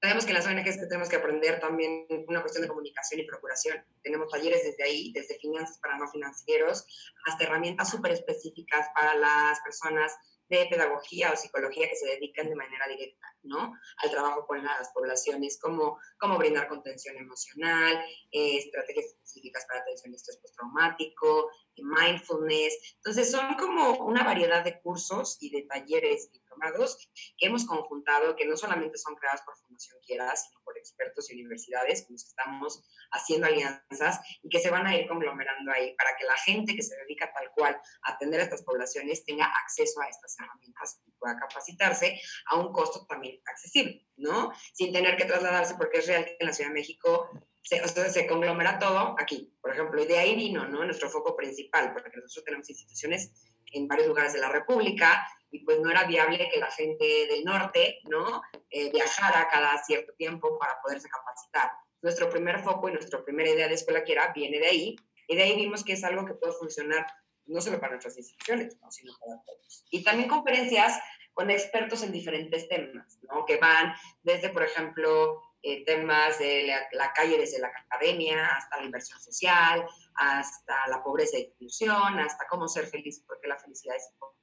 Sabemos 0.01 0.25
que 0.25 0.33
las 0.33 0.47
ONGs 0.47 0.89
tenemos 0.89 1.09
que 1.09 1.17
aprender 1.17 1.59
también 1.59 2.07
una 2.27 2.41
cuestión 2.41 2.63
de 2.63 2.67
comunicación 2.67 3.19
y 3.19 3.27
procuración. 3.27 3.85
Tenemos 4.01 4.29
talleres 4.29 4.63
desde 4.63 4.83
ahí, 4.83 5.11
desde 5.13 5.37
finanzas 5.37 5.77
para 5.77 5.95
no 5.95 6.07
financieros, 6.07 6.85
hasta 7.27 7.43
herramientas 7.43 7.91
súper 7.91 8.13
específicas 8.13 8.87
para 8.95 9.15
las 9.15 9.59
personas 9.59 10.11
de 10.49 10.65
pedagogía 10.65 11.31
o 11.31 11.37
psicología 11.37 11.87
que 11.87 11.95
se 11.95 12.07
dedican 12.07 12.49
de 12.49 12.55
manera 12.55 12.85
directa, 12.87 13.25
¿no? 13.43 13.73
Al 13.97 14.09
trabajo 14.09 14.45
con 14.45 14.63
las 14.63 14.89
poblaciones, 14.89 15.59
como 15.61 15.97
cómo 16.17 16.37
brindar 16.37 16.67
contención 16.67 17.15
emocional, 17.15 18.03
eh, 18.31 18.57
estrategias 18.57 19.05
específicas 19.05 19.65
para 19.65 19.81
atención 19.81 20.11
y 20.11 20.17
estrés 20.17 20.37
postraumático, 20.37 21.49
mindfulness. 21.77 22.95
Entonces, 22.95 23.31
son 23.31 23.53
como 23.53 24.03
una 24.05 24.23
variedad 24.23 24.63
de 24.63 24.81
cursos 24.81 25.37
y 25.39 25.51
de 25.51 25.61
talleres 25.63 26.29
y 26.33 26.40
diplomados 26.51 27.09
que 27.37 27.47
hemos 27.47 27.65
conjuntado, 27.65 28.35
que 28.35 28.45
no 28.45 28.57
solamente 28.57 28.97
son 28.97 29.15
creadas 29.15 29.41
por 29.43 29.57
Fundación 29.57 29.97
Quiera, 30.05 30.35
sino 30.35 30.59
por 30.63 30.77
expertos 30.77 31.29
y 31.29 31.35
universidades 31.35 32.05
con 32.05 32.13
los 32.13 32.23
que 32.23 32.29
estamos 32.29 32.83
haciendo 33.11 33.47
alianzas 33.47 34.19
y 34.41 34.49
que 34.49 34.59
se 34.59 34.69
van 34.69 34.87
a 34.87 34.95
ir 34.95 35.07
conglomerando 35.07 35.71
ahí 35.71 35.95
para 35.95 36.15
que 36.17 36.25
la 36.25 36.37
gente 36.37 36.75
que 36.75 36.83
se 36.83 36.95
dedica 36.97 37.31
tal 37.33 37.51
cual 37.55 37.79
a 38.03 38.11
atender 38.11 38.39
a 38.39 38.43
estas 38.43 38.63
poblaciones 38.63 39.25
tenga 39.25 39.45
acceso 39.45 40.01
a 40.01 40.07
estas 40.07 40.37
herramientas 40.39 41.01
y 41.05 41.11
pueda 41.11 41.37
capacitarse 41.37 42.19
a 42.47 42.57
un 42.57 42.71
costo 42.71 43.05
también 43.07 43.41
accesible, 43.45 44.07
¿no? 44.17 44.51
Sin 44.73 44.91
tener 44.91 45.17
que 45.17 45.25
trasladarse, 45.25 45.75
porque 45.75 45.99
es 45.99 46.07
real 46.07 46.25
que 46.25 46.37
en 46.39 46.47
la 46.47 46.53
Ciudad 46.53 46.69
de 46.69 46.75
México 46.75 47.29
se, 47.63 47.81
o 47.81 47.87
sea, 47.87 48.09
se 48.09 48.27
conglomera 48.27 48.79
todo 48.79 49.15
aquí, 49.19 49.55
por 49.61 49.71
ejemplo, 49.71 50.01
y 50.01 50.07
de 50.07 50.17
ahí 50.17 50.35
vino 50.35 50.67
¿no? 50.67 50.83
nuestro 50.83 51.09
foco 51.09 51.35
principal, 51.35 51.93
porque 51.93 52.09
nosotros 52.17 52.45
tenemos 52.45 52.69
instituciones 52.69 53.31
en 53.71 53.87
varios 53.87 54.07
lugares 54.07 54.33
de 54.33 54.39
la 54.39 54.49
República 54.49 55.27
y 55.51 55.59
pues 55.65 55.79
no 55.79 55.91
era 55.91 56.05
viable 56.05 56.49
que 56.51 56.59
la 56.59 56.71
gente 56.71 57.05
del 57.27 57.43
norte 57.43 57.99
¿no? 58.09 58.41
Eh, 58.69 58.91
viajara 58.91 59.47
cada 59.49 59.83
cierto 59.83 60.13
tiempo 60.13 60.57
para 60.57 60.81
poderse 60.81 61.09
capacitar. 61.09 61.71
Nuestro 62.01 62.29
primer 62.29 62.63
foco 62.63 62.89
y 62.89 62.93
nuestra 62.93 63.23
primera 63.23 63.49
idea 63.49 63.67
de 63.67 63.75
escuela 63.75 64.03
que 64.03 64.13
era 64.13 64.31
viene 64.33 64.59
de 64.59 64.67
ahí 64.67 64.95
y 65.27 65.35
de 65.35 65.43
ahí 65.43 65.55
vimos 65.55 65.83
que 65.83 65.93
es 65.93 66.03
algo 66.03 66.25
que 66.25 66.33
puede 66.33 66.53
funcionar 66.53 67.05
no 67.45 67.61
solo 67.61 67.79
para 67.79 67.93
nuestras 67.93 68.17
instituciones, 68.17 68.77
sino 68.89 69.13
para 69.19 69.41
todos. 69.43 69.85
Y 69.91 70.03
también 70.03 70.29
conferencias 70.29 70.99
con 71.33 71.49
expertos 71.49 72.03
en 72.03 72.11
diferentes 72.11 72.67
temas, 72.67 73.19
¿no? 73.23 73.45
que 73.45 73.57
van 73.57 73.93
desde, 74.23 74.49
por 74.49 74.63
ejemplo, 74.63 75.41
eh, 75.63 75.85
temas 75.85 76.39
de 76.39 76.73
la, 76.91 77.13
calle 77.13 77.37
desde 77.37 77.59
la 77.59 77.67
academia, 77.67 78.47
hasta 78.55 78.77
la 78.77 78.85
inversión 78.85 79.19
social, 79.19 79.85
hasta 80.15 80.87
la 80.87 81.03
pobreza 81.03 81.37
y 81.37 81.43
inclusión, 81.43 82.19
hasta 82.19 82.47
cómo 82.47 82.67
ser 82.67 82.87
feliz, 82.87 83.23
porque 83.25 83.47
la 83.47 83.57
felicidad 83.57 83.95
es 83.95 84.09
importante 84.11 84.40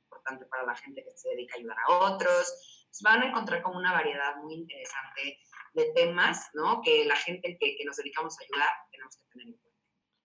para 0.50 0.64
la 0.66 0.76
gente 0.76 1.02
que 1.04 1.10
se 1.16 1.30
dedica 1.30 1.54
a 1.54 1.58
ayudar 1.58 1.76
a 1.86 2.12
otros. 2.12 2.88
van 3.02 3.22
a 3.22 3.28
encontrar 3.28 3.62
como 3.62 3.78
una 3.78 3.92
variedad 3.92 4.36
muy 4.42 4.54
interesante 4.54 5.38
de 5.74 5.92
temas, 5.94 6.50
¿no? 6.54 6.80
Que 6.82 7.04
la 7.04 7.16
gente 7.16 7.56
que, 7.60 7.76
que 7.76 7.84
nos 7.84 7.96
dedicamos 7.96 8.36
a 8.38 8.44
ayudar 8.44 8.70
tenemos 8.90 9.16
que 9.16 9.24
tener 9.32 9.46
en 9.48 9.52
cuenta. 9.54 9.78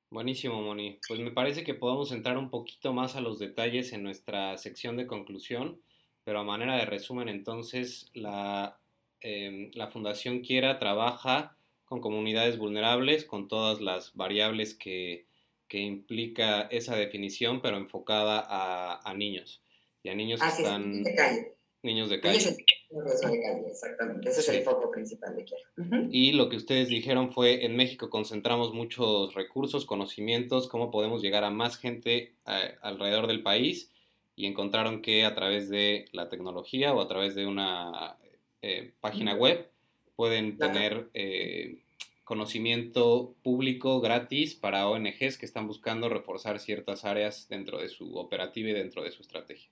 Buenísimo, 0.10 0.62
Moni. 0.62 1.00
Pues 1.08 1.20
me 1.20 1.32
parece 1.32 1.64
que 1.64 1.74
podemos 1.74 2.12
entrar 2.12 2.38
un 2.38 2.50
poquito 2.50 2.94
más 2.94 3.16
a 3.16 3.22
los 3.22 3.40
detalles 3.40 3.94
en 3.94 4.04
nuestra 4.04 4.58
sección 4.58 4.96
de 4.98 5.08
conclusión, 5.08 5.82
pero 6.24 6.40
a 6.40 6.44
manera 6.44 6.78
de 6.78 6.86
resumen, 6.86 7.30
entonces, 7.30 8.10
la 8.14 8.80
Em, 9.24 9.72
la 9.74 9.88
Fundación 9.88 10.42
Quiera 10.42 10.80
trabaja 10.80 11.56
con 11.86 12.02
comunidades 12.02 12.58
vulnerables, 12.58 13.24
con 13.24 13.48
todas 13.48 13.80
las 13.80 14.14
variables 14.16 14.76
que, 14.76 15.28
implica 15.76 16.68
esa 16.70 16.96
definición, 16.96 17.60
pero 17.60 17.78
enfocada 17.78 18.46
a, 18.48 19.14
niños. 19.16 19.63
Y 20.04 20.10
a 20.10 20.16
niños 20.16 20.42
que 20.42 20.48
están... 20.48 21.04
De 21.04 21.16
calle. 21.16 21.54
Niños 21.82 22.10
de 22.10 22.22
calle. 22.22 22.40
Niños 22.40 23.22
de 23.22 23.42
calle, 23.42 23.68
exactamente. 23.68 24.30
Ese 24.30 24.40
es 24.42 24.50
el 24.50 24.64
foco 24.64 24.92
principal 24.92 25.36
de 25.36 25.44
Quiera. 25.44 26.08
Y 26.12 26.34
lo 26.34 26.50
que 26.50 26.56
ustedes 26.56 26.88
dijeron 26.88 27.32
fue, 27.34 27.66
en 27.66 27.76
México 27.76 28.10
concentramos 28.10 28.74
muchos 28.74 29.34
recursos, 29.34 29.86
conocimientos, 29.86 30.68
cómo 30.68 30.92
podemos 30.92 31.22
llegar 31.22 31.44
a 31.44 31.50
más 31.50 31.78
gente 31.78 32.36
eh, 32.48 32.76
alrededor 32.82 33.28
del 33.28 33.44
país 33.44 33.92
y 34.36 34.46
encontraron 34.46 35.02
que 35.02 35.26
a 35.26 35.36
través 35.36 35.70
de 35.70 36.06
la 36.12 36.30
tecnología 36.30 36.94
o 36.94 37.02
a 37.02 37.08
través 37.08 37.36
de 37.36 37.46
una 37.46 38.18
eh, 38.62 38.94
página 39.02 39.36
web, 39.36 39.70
pueden 40.16 40.58
tener 40.58 41.10
eh, 41.14 41.80
conocimiento 42.24 43.36
público 43.44 44.00
gratis 44.00 44.56
para 44.56 44.88
ONGs 44.88 45.38
que 45.38 45.46
están 45.46 45.68
buscando 45.68 46.08
reforzar 46.08 46.60
ciertas 46.60 47.04
áreas 47.04 47.50
dentro 47.50 47.80
de 47.80 47.90
su 47.90 48.16
operativa 48.16 48.70
y 48.70 48.74
dentro 48.74 49.04
de 49.04 49.12
su 49.12 49.22
estrategia. 49.22 49.70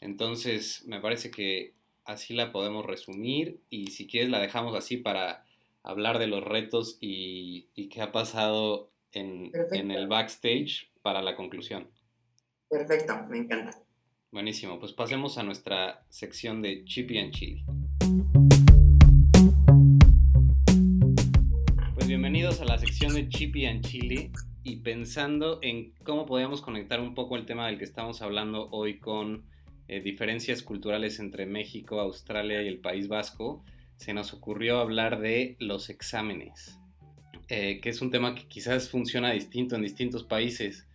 Entonces, 0.00 0.84
me 0.86 1.00
parece 1.00 1.30
que 1.30 1.74
así 2.04 2.34
la 2.34 2.52
podemos 2.52 2.84
resumir 2.84 3.60
y 3.70 3.88
si 3.88 4.06
quieres 4.06 4.30
la 4.30 4.40
dejamos 4.40 4.74
así 4.74 4.96
para 4.96 5.44
hablar 5.82 6.18
de 6.18 6.26
los 6.26 6.42
retos 6.42 6.98
y, 7.00 7.68
qué 7.90 8.02
ha 8.02 8.12
pasado 8.12 8.90
en, 9.12 9.52
en, 9.72 9.90
el 9.90 10.08
backstage 10.08 10.90
para 11.02 11.22
la 11.22 11.36
conclusión. 11.36 11.90
Perfecto, 12.68 13.14
me 13.28 13.38
encanta. 13.38 13.78
Buenísimo, 14.32 14.80
pues 14.80 14.92
pasemos 14.92 15.38
a 15.38 15.42
nuestra 15.42 16.04
sección 16.08 16.60
de 16.60 16.84
Chippy 16.84 17.18
and 17.18 17.32
Chili. 17.32 17.64
Pues 21.94 22.08
bienvenidos 22.08 22.60
a 22.60 22.64
la 22.64 22.78
sección 22.78 23.14
de 23.14 23.28
Chippy 23.28 23.66
and 23.66 23.86
Chili 23.86 24.32
y 24.64 24.76
pensando 24.76 25.60
en 25.62 25.94
cómo 26.02 26.26
podemos 26.26 26.62
conectar 26.62 27.00
un 27.00 27.14
poco 27.14 27.36
el 27.36 27.46
tema 27.46 27.66
del 27.66 27.78
que 27.78 27.84
estamos 27.84 28.22
hablando 28.22 28.68
hoy 28.70 28.98
con 28.98 29.44
eh, 29.88 30.00
diferencias 30.00 30.62
culturales 30.62 31.18
entre 31.18 31.46
México, 31.46 32.00
Australia 32.00 32.62
y 32.62 32.68
el 32.68 32.78
País 32.78 33.08
Vasco, 33.08 33.64
se 33.96 34.14
nos 34.14 34.32
ocurrió 34.32 34.78
hablar 34.78 35.20
de 35.20 35.56
los 35.58 35.90
exámenes, 35.90 36.78
eh, 37.48 37.80
que 37.80 37.90
es 37.90 38.00
un 38.00 38.10
tema 38.10 38.34
que 38.34 38.48
quizás 38.48 38.88
funciona 38.88 39.32
distinto 39.32 39.76
en 39.76 39.82
distintos 39.82 40.24
países 40.24 40.86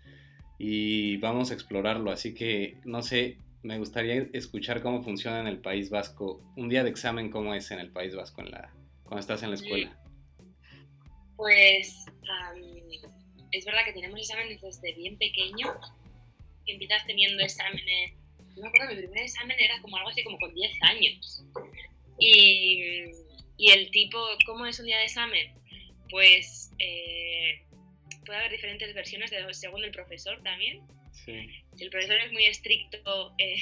y 0.57 1.17
vamos 1.17 1.51
a 1.51 1.53
explorarlo, 1.53 2.11
así 2.11 2.33
que 2.33 2.77
no 2.83 3.01
sé, 3.01 3.37
me 3.61 3.77
gustaría 3.77 4.27
escuchar 4.33 4.81
cómo 4.81 5.03
funciona 5.03 5.39
en 5.39 5.47
el 5.47 5.59
País 5.59 5.89
Vasco. 5.89 6.41
Un 6.55 6.69
día 6.69 6.83
de 6.83 6.89
examen, 6.89 7.29
¿cómo 7.29 7.53
es 7.53 7.71
en 7.71 7.79
el 7.79 7.91
País 7.91 8.15
Vasco 8.15 8.41
en 8.41 8.51
la, 8.51 8.73
cuando 9.03 9.19
estás 9.19 9.43
en 9.43 9.49
la 9.49 9.55
escuela? 9.55 9.97
Pues 11.35 12.05
es 13.51 13.65
verdad 13.65 13.81
que 13.85 13.93
tenemos 13.93 14.19
exámenes 14.19 14.61
desde 14.61 14.93
bien 14.93 15.17
pequeño. 15.17 15.73
Empiezas 16.65 17.05
teniendo 17.05 17.41
exámenes. 17.43 18.13
Me 18.59 18.67
acuerdo, 18.67 18.93
mi 18.93 19.01
primer 19.01 19.23
examen 19.23 19.57
era 19.59 19.81
como 19.81 19.97
algo 19.97 20.09
así 20.09 20.23
como 20.23 20.37
con 20.37 20.53
10 20.53 20.71
años. 20.83 21.43
Y, 22.19 23.05
y 23.57 23.71
el 23.71 23.89
tipo, 23.91 24.17
¿cómo 24.45 24.65
es 24.65 24.79
un 24.79 24.85
día 24.85 24.97
de 24.97 25.05
examen? 25.05 25.53
Pues 26.09 26.71
eh, 26.79 27.61
puede 28.25 28.39
haber 28.39 28.51
diferentes 28.51 28.93
versiones 28.93 29.31
de, 29.31 29.53
según 29.53 29.83
el 29.83 29.91
profesor 29.91 30.41
también. 30.43 30.81
Si 31.25 31.83
el 31.83 31.89
profesor 31.89 32.17
es 32.17 32.31
muy 32.31 32.45
estricto, 32.45 33.33
eh, 33.37 33.59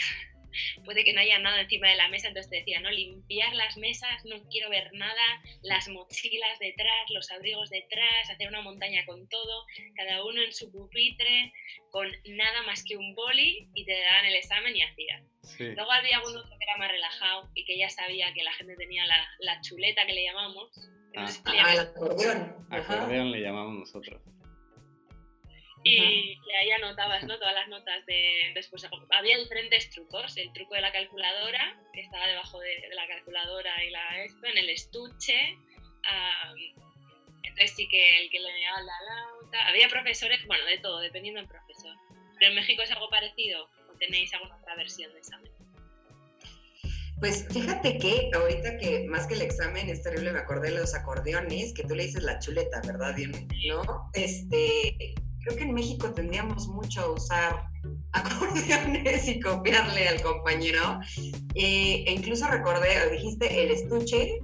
puede 0.86 1.04
que 1.04 1.13
no 1.13 1.22
haya 1.22 1.39
nada 1.39 1.62
encima 1.62 1.89
de 1.89 1.96
la 1.96 2.08
mesa, 2.10 2.27
entonces 2.27 2.50
te 2.50 2.58
decía, 2.58 2.80
¿no? 2.80 2.89
Limpiar 2.89 3.54
las 3.56 3.77
mesas, 3.77 4.24
no 4.25 4.42
quiero 4.50 4.70
ver 4.70 4.92
nada, 4.94 5.42
las 5.62 5.88
mochilas 5.89 6.60
detrás, 6.60 7.10
los 7.10 7.32
abrigos 7.32 7.70
detrás, 7.70 8.30
hacer 8.30 8.48
una 8.48 8.62
montaña 8.62 9.06
con 9.06 9.27
todo, 9.27 9.66
cada 9.96 10.24
uno 10.24 10.42
en 10.42 10.54
su 10.54 10.72
pupitre, 10.72 11.54
con 11.92 12.08
nada 12.25 12.63
más 12.63 12.84
que 12.84 12.98
un 12.98 13.16
boli 13.16 13.68
y 13.74 13.86
te 13.86 14.00
dan 14.00 14.25
el 14.25 14.36
examen 14.36 14.75
y 14.75 14.84
hacías. 14.84 15.24
Luego 15.60 15.92
había 15.92 16.18
alguno 16.18 16.44
que 16.44 16.63
era 16.63 16.77
más 16.77 16.92
relajado 16.92 17.50
y 17.54 17.66
que 17.66 17.77
ya 17.77 17.89
sabía 17.89 18.34
que 18.34 18.44
la 18.44 18.54
gente 18.54 18.75
tenía 18.75 19.06
la, 19.06 19.62
chuleta 19.62 20.06
que 20.06 20.13
le 20.13 20.24
llamamos. 20.24 20.70
ah, 21.16 21.27
ah 21.46 21.74
el 21.74 21.80
acordeón. 21.80 22.68
Acordeón 22.70 23.32
le 23.32 23.42
llamamos 23.42 23.80
nosotros. 23.80 24.22
Y, 25.88 26.38
ahí 26.60 26.72
anotabas 26.72 27.24
¿no? 27.24 27.38
todas 27.38 27.53
las 27.53 27.67
notas 27.67 28.06
de 28.06 28.51
después. 28.53 28.88
Había 29.12 29.38
diferentes 29.38 29.89
trucos, 29.89 30.36
el 30.38 30.51
truco 30.53 30.75
de 30.75 30.82
la 30.82 30.91
calculadora, 30.91 31.79
que 31.94 32.01
estaba 32.01 32.27
debajo 32.27 32.60
de, 32.60 32.89
la 32.94 33.08
calculadora 33.08 33.84
y 33.84 33.89
la 33.91 34.24
esto, 34.24 34.46
en 34.46 34.58
el 34.58 34.70
estuche. 34.70 35.58
entonces 37.44 37.75
sí 37.75 37.88
que 37.88 38.24
el 38.24 38.29
que 38.29 38.39
le 38.39 38.60
llevaba 38.60 38.82
la 38.82 39.15
lauta. 39.15 39.67
Había 39.67 39.88
profesores, 39.89 40.46
bueno, 40.48 40.65
de 40.65 40.77
todo, 40.79 41.00
dependiendo 41.00 41.39
del 41.39 41.50
profesor. 41.50 41.96
¿Pero 42.39 42.50
en 42.50 42.56
México 42.56 42.82
es 42.82 42.91
algo 42.91 43.10
parecido 43.10 43.70
o 43.89 43.94
tenéis 43.98 44.34
alguna 44.34 44.58
otra 44.58 44.75
versión 44.75 45.12
de 45.13 45.20
examen? 45.20 45.51
Pues 47.20 47.48
fíjate 47.51 47.98
que 47.98 48.29
ahorita 48.32 48.77
que 48.77 49.06
más 49.08 49.25
que 49.25 49.34
el 49.34 49.41
examen 49.41 49.89
es 49.89 50.03
terrible, 50.03 50.32
me 50.32 50.39
acordé 50.39 50.70
de 50.70 50.79
los 50.79 50.94
acordeones, 50.94 51.74
que 51.74 51.84
tú 51.84 51.96
le 51.96 52.03
dices 52.03 52.22
la 52.22 52.38
chuleta, 52.38 52.79
¿verdad? 52.86 53.15
Bien, 53.15 53.32
¿no? 53.67 54.12
Este, 54.13 55.15
creo 55.48 55.58
que 55.58 55.63
en 55.63 55.74
México 55.74 56.12
tendríamos 56.12 56.68
mucho 56.68 57.01
a 57.01 57.12
usar 57.12 57.63
acordeones 58.12 59.27
y 59.27 59.39
copiarle 59.39 60.10
al 60.10 60.22
compañero. 60.22 61.00
Eh, 61.56 62.04
e 62.06 62.12
incluso 62.12 62.48
recordé, 62.48 63.10
dijiste 63.12 63.63
el 63.63 63.72
estuche. 63.72 64.39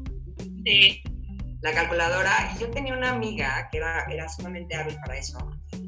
Sí. 0.65 1.03
La 1.62 1.74
calculadora. 1.74 2.53
Y 2.55 2.62
yo 2.62 2.69
tenía 2.69 2.93
una 2.93 3.12
amiga 3.12 3.67
que 3.72 3.77
era, 3.79 4.05
era 4.10 4.29
sumamente 4.29 4.75
hábil 4.75 4.95
para 5.05 5.17
eso. 5.17 5.38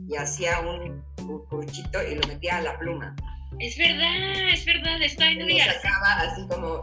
Y 0.07 0.15
hacía 0.15 0.60
un 0.60 1.03
curuchito 1.50 2.01
y 2.03 2.15
lo 2.15 2.27
metía 2.27 2.57
a 2.57 2.62
la 2.62 2.77
pluma. 2.77 3.15
Es 3.60 3.77
verdad, 3.77 4.50
es 4.53 4.65
verdad, 4.65 5.01
está 5.01 5.31
en 5.31 5.50
Y 5.50 5.60
sacaba 5.62 6.13
así 6.19 6.45
como, 6.48 6.81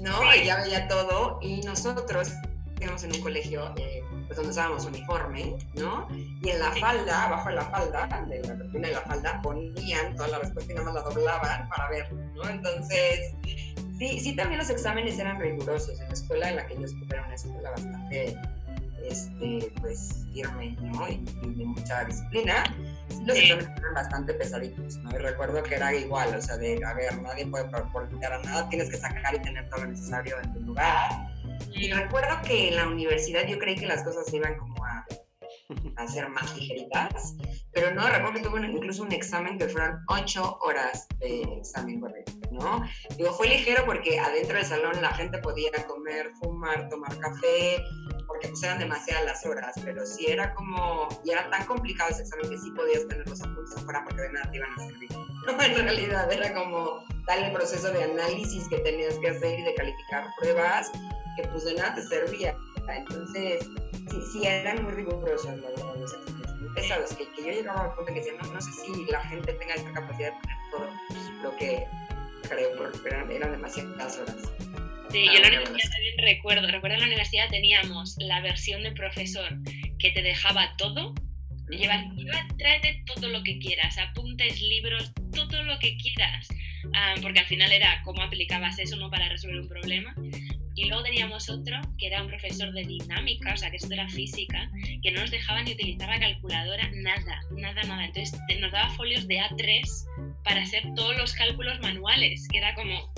¿no? 0.00 0.34
Y 0.34 0.46
ya 0.46 0.62
veía 0.62 0.86
todo. 0.86 1.38
Y 1.42 1.60
nosotros 1.62 2.32
íbamos 2.80 3.02
en 3.04 3.12
un 3.16 3.20
colegio 3.20 3.74
eh, 3.76 4.02
pues 4.34 4.36
donde 4.36 4.50
usábamos 4.50 4.84
uniforme, 4.86 5.56
¿no? 5.74 6.08
Y 6.10 6.48
en 6.48 6.58
la 6.58 6.72
falda, 6.72 7.26
abajo 7.26 7.48
de 7.48 7.54
la 7.54 7.64
falda, 7.66 8.26
de 8.28 8.42
la 8.42 8.56
cortina 8.56 8.88
de 8.88 8.94
la 8.94 9.00
falda, 9.02 9.40
ponían 9.42 10.16
toda 10.16 10.28
la 10.28 10.38
respuesta 10.40 10.72
y 10.72 10.74
nada 10.74 10.92
más 10.92 10.94
la 10.94 11.02
doblaban 11.02 11.68
para 11.68 11.88
ver, 11.88 12.12
¿no? 12.12 12.48
Entonces, 12.48 13.34
sí, 13.98 14.20
sí 14.20 14.36
también 14.36 14.58
los 14.58 14.70
exámenes 14.70 15.18
eran 15.18 15.40
rigurosos. 15.40 16.00
En 16.00 16.08
la 16.08 16.12
escuela 16.12 16.50
en 16.50 16.56
la 16.56 16.66
que 16.66 16.74
yo 16.74 16.84
estuve 16.84 17.06
era 17.10 17.24
una 17.24 17.34
escuela 17.34 17.70
bastante, 17.70 18.36
este, 19.04 19.72
pues, 19.80 20.26
firme, 20.32 20.76
¿no? 20.80 21.08
Y, 21.08 21.24
de 21.54 21.64
mucha 21.64 22.04
disciplina. 22.04 22.64
los 23.24 23.36
exámenes 23.36 23.70
eran 23.78 23.94
bastante 23.94 24.34
pesaditos, 24.34 24.96
¿no? 24.98 25.10
Y 25.12 25.18
recuerdo 25.18 25.62
que 25.62 25.76
era 25.76 25.94
igual, 25.94 26.34
o 26.34 26.42
sea, 26.42 26.56
de, 26.56 26.84
a 26.84 26.94
ver, 26.94 27.22
nadie 27.22 27.46
puede 27.46 27.66
publicar 27.66 28.32
a 28.32 28.38
nada, 28.42 28.68
tienes 28.68 28.90
que 28.90 28.96
sacar 28.96 29.34
y 29.34 29.38
tener 29.42 29.68
todo 29.68 29.84
lo 29.84 29.90
necesario 29.90 30.36
en 30.42 30.52
tu 30.54 30.60
lugar. 30.60 31.33
Y 31.72 31.90
recuerdo 31.90 32.40
que 32.46 32.68
en 32.68 32.76
la 32.76 32.86
universidad 32.88 33.46
yo 33.46 33.58
creí 33.58 33.76
que 33.76 33.86
las 33.86 34.02
cosas 34.02 34.32
iban 34.32 34.56
como 34.56 34.84
a, 34.84 35.06
a 35.96 36.06
ser 36.06 36.28
más 36.28 36.54
ligeritas, 36.56 37.34
pero 37.72 37.94
no, 37.94 38.06
recuerdo 38.08 38.34
que 38.34 38.40
tuve 38.40 38.66
incluso 38.66 39.02
un 39.02 39.12
examen 39.12 39.58
que 39.58 39.68
fueron 39.68 39.98
ocho 40.08 40.58
horas 40.60 41.06
de 41.18 41.42
examen 41.58 42.00
correcto, 42.00 42.32
¿no? 42.50 42.82
Digo, 43.16 43.32
fue 43.32 43.48
ligero 43.48 43.84
porque 43.84 44.18
adentro 44.18 44.56
del 44.56 44.66
salón 44.66 45.00
la 45.00 45.10
gente 45.14 45.38
podía 45.38 45.70
comer, 45.86 46.32
fumar, 46.40 46.88
tomar 46.88 47.18
café, 47.18 47.82
porque 48.26 48.48
pues 48.48 48.62
eran 48.62 48.78
demasiadas 48.78 49.24
las 49.24 49.46
horas, 49.46 49.74
pero 49.84 50.04
sí 50.04 50.26
era 50.26 50.52
como, 50.54 51.08
y 51.24 51.30
era 51.30 51.48
tan 51.50 51.64
complicado 51.66 52.10
ese 52.10 52.22
examen 52.22 52.50
que 52.50 52.58
sí 52.58 52.70
podías 52.72 53.06
tener 53.08 53.26
los 53.28 53.40
apuntes 53.40 53.76
afuera 53.76 54.04
porque 54.04 54.22
de 54.22 54.32
nada 54.32 54.50
te 54.50 54.56
iban 54.58 54.72
a 54.72 54.78
servir. 54.78 55.10
No, 55.46 55.62
en 55.62 55.74
realidad 55.74 56.30
era 56.30 56.52
como 56.52 57.04
tal 57.26 57.42
el 57.42 57.52
proceso 57.52 57.90
de 57.90 58.04
análisis 58.04 58.68
que 58.68 58.78
tenías 58.78 59.18
que 59.18 59.30
hacer 59.30 59.58
y 59.58 59.62
de 59.62 59.74
calificar 59.74 60.26
pruebas, 60.38 60.90
que 61.36 61.48
pues 61.48 61.64
de 61.64 61.74
nada 61.74 61.94
te 61.94 62.02
servía. 62.02 62.56
Entonces, 62.88 63.68
sí, 64.10 64.16
sí 64.32 64.46
eran 64.46 64.82
muy 64.84 64.92
rigurosos, 64.92 65.56
los 65.58 66.74
pesados, 66.74 67.14
que, 67.14 67.28
que 67.30 67.46
yo 67.46 67.52
llegaba 67.52 67.84
al 67.84 67.94
punto 67.94 68.12
que 68.12 68.20
decía, 68.20 68.32
no, 68.42 68.52
no 68.52 68.60
sé 68.60 68.70
si 68.72 69.04
la 69.10 69.20
gente 69.22 69.52
tenga 69.54 69.74
esta 69.74 69.92
capacidad 69.92 70.32
de 70.32 70.40
tener 70.40 70.56
todo 70.70 70.88
lo 71.42 71.56
que 71.56 71.84
creo, 72.48 72.70
pero 72.76 73.16
eran, 73.16 73.30
eran 73.30 73.52
demasiadas 73.52 74.18
horas. 74.18 74.36
Sí, 75.10 75.26
yo 75.26 75.32
en 75.32 75.42
la 75.42 75.60
universidad 75.60 75.92
también 75.92 76.18
recuerdo, 76.18 76.66
recuerdo 76.66 76.94
en 76.94 77.00
la 77.00 77.06
universidad 77.06 77.48
teníamos 77.48 78.16
la 78.18 78.40
versión 78.40 78.82
de 78.82 78.90
profesor 78.92 79.48
que 79.98 80.10
te 80.10 80.22
dejaba 80.22 80.76
todo, 80.76 81.14
lleva, 81.68 82.02
lleva, 82.16 82.44
tráete 82.58 83.04
todo 83.14 83.28
lo 83.28 83.42
que 83.44 83.58
quieras, 83.58 83.96
apuntes, 83.98 84.60
libros, 84.60 85.12
todo 85.32 85.62
lo 85.62 85.78
que 85.78 85.96
quieras, 85.98 86.48
um, 86.84 87.22
porque 87.22 87.40
al 87.40 87.46
final 87.46 87.70
era 87.70 88.02
cómo 88.02 88.22
aplicabas 88.22 88.78
eso 88.78 88.96
no 88.96 89.08
para 89.08 89.28
resolver 89.28 89.60
un 89.60 89.68
problema. 89.68 90.14
Y 90.76 90.86
luego 90.86 91.02
teníamos 91.04 91.48
otro 91.48 91.80
que 91.98 92.08
era 92.08 92.22
un 92.22 92.28
profesor 92.28 92.72
de 92.72 92.84
dinámica, 92.84 93.54
o 93.54 93.56
sea 93.56 93.70
que 93.70 93.76
esto 93.76 93.92
era 93.92 94.08
física, 94.08 94.70
que 95.02 95.10
no 95.12 95.20
nos 95.20 95.30
dejaba 95.30 95.62
ni 95.62 95.72
utilizar 95.72 96.08
la 96.08 96.18
calculadora, 96.18 96.90
nada, 96.94 97.40
nada, 97.52 97.82
nada. 97.84 98.04
Entonces 98.04 98.40
nos 98.60 98.72
daba 98.72 98.90
folios 98.94 99.26
de 99.28 99.38
A3 99.38 99.82
para 100.42 100.62
hacer 100.62 100.82
todos 100.96 101.16
los 101.16 101.32
cálculos 101.34 101.80
manuales, 101.80 102.48
que 102.48 102.58
era 102.58 102.74
como, 102.74 103.12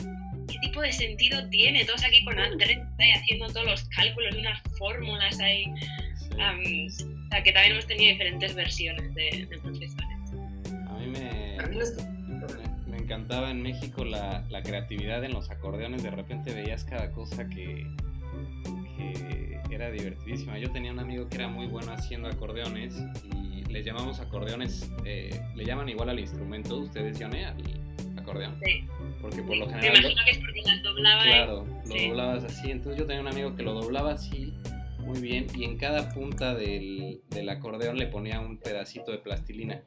¿qué 0.49 0.59
tipo 0.61 0.81
de 0.81 0.93
sentido 0.93 1.49
tiene? 1.49 1.85
Todos 1.85 2.05
aquí 2.05 2.25
con 2.25 2.37
A3 2.37 2.95
ahí 2.99 3.13
haciendo 3.13 3.47
todos 3.49 3.67
los 3.67 3.85
cálculos 3.89 4.35
y 4.35 4.41
unas 4.41 4.61
fórmulas 4.79 5.41
ahí. 5.41 5.65
Um, 6.33 6.87
o 6.87 7.31
sea, 7.31 7.43
que 7.43 7.53
también 7.53 7.73
hemos 7.73 7.87
tenido 7.87 8.13
diferentes 8.13 8.55
versiones 8.55 9.15
de, 9.15 9.47
de 9.49 9.59
profesores. 9.59 10.07
A 10.89 10.99
mí 10.99 11.07
me, 11.07 11.57
encantaba 13.07 13.51
en 13.53 13.63
México 13.63 14.05
la, 14.05 14.45
la, 14.51 14.63
creatividad 14.63 15.23
en 15.23 15.33
los 15.33 15.49
acordeones. 15.51 16.03
De 16.03 16.11
repente 16.11 16.53
veías 16.53 16.83
cada 16.85 17.13
cosa 17.13 17.49
que, 17.49 17.87
que 18.97 19.61
era 19.71 19.91
divertidísima. 19.91 20.59
Yo 20.59 20.71
tenía 20.73 20.91
un 20.93 20.99
amigo 20.99 21.29
que 21.29 21.37
era 21.37 21.47
muy 21.49 21.67
bueno 21.67 21.93
haciendo 21.93 22.29
acordeones 22.29 23.01
y 23.33 23.63
les 23.71 23.85
llamamos 23.87 24.19
acordeones, 24.21 24.91
eh, 25.05 25.41
le 25.55 25.65
llaman 25.65 25.89
igual 25.89 26.09
al 26.11 26.19
instrumento, 26.19 26.79
ustedes, 26.79 27.19
Yone, 27.19 27.45
al 27.47 27.57
acordeón. 28.19 28.59
Sí. 28.65 28.87
Porque 29.23 29.43
por 29.43 29.57
lo 29.57 29.67
Me 29.67 29.75
general. 29.75 29.99
imagino 30.01 30.21
que 30.25 30.31
es 30.33 30.39
porque 30.39 30.63
las 30.67 30.83
doblaba. 30.83 31.23
y- 31.25 31.29
Claro, 31.29 31.67
lo 31.87 31.93
sí. 31.95 32.09
doblabas 32.09 32.45
así. 32.45 32.71
Entonces 32.73 32.99
yo 32.99 33.07
tenía 33.07 33.23
un 33.23 33.29
amigo 33.29 33.55
que 33.55 33.63
lo 33.63 33.73
doblaba 33.75 34.13
así 34.13 34.53
muy 34.99 35.21
bien 35.21 35.47
y 35.55 35.63
en 35.63 35.79
cada 35.79 36.09
punta 36.13 36.55
del, 36.57 37.21
del 37.31 37.49
acordeón 37.49 37.97
le 37.99 38.09
ponía 38.09 38.41
un 38.41 38.59
pedacito 38.59 39.13
de 39.13 39.19
plastilina. 39.19 39.83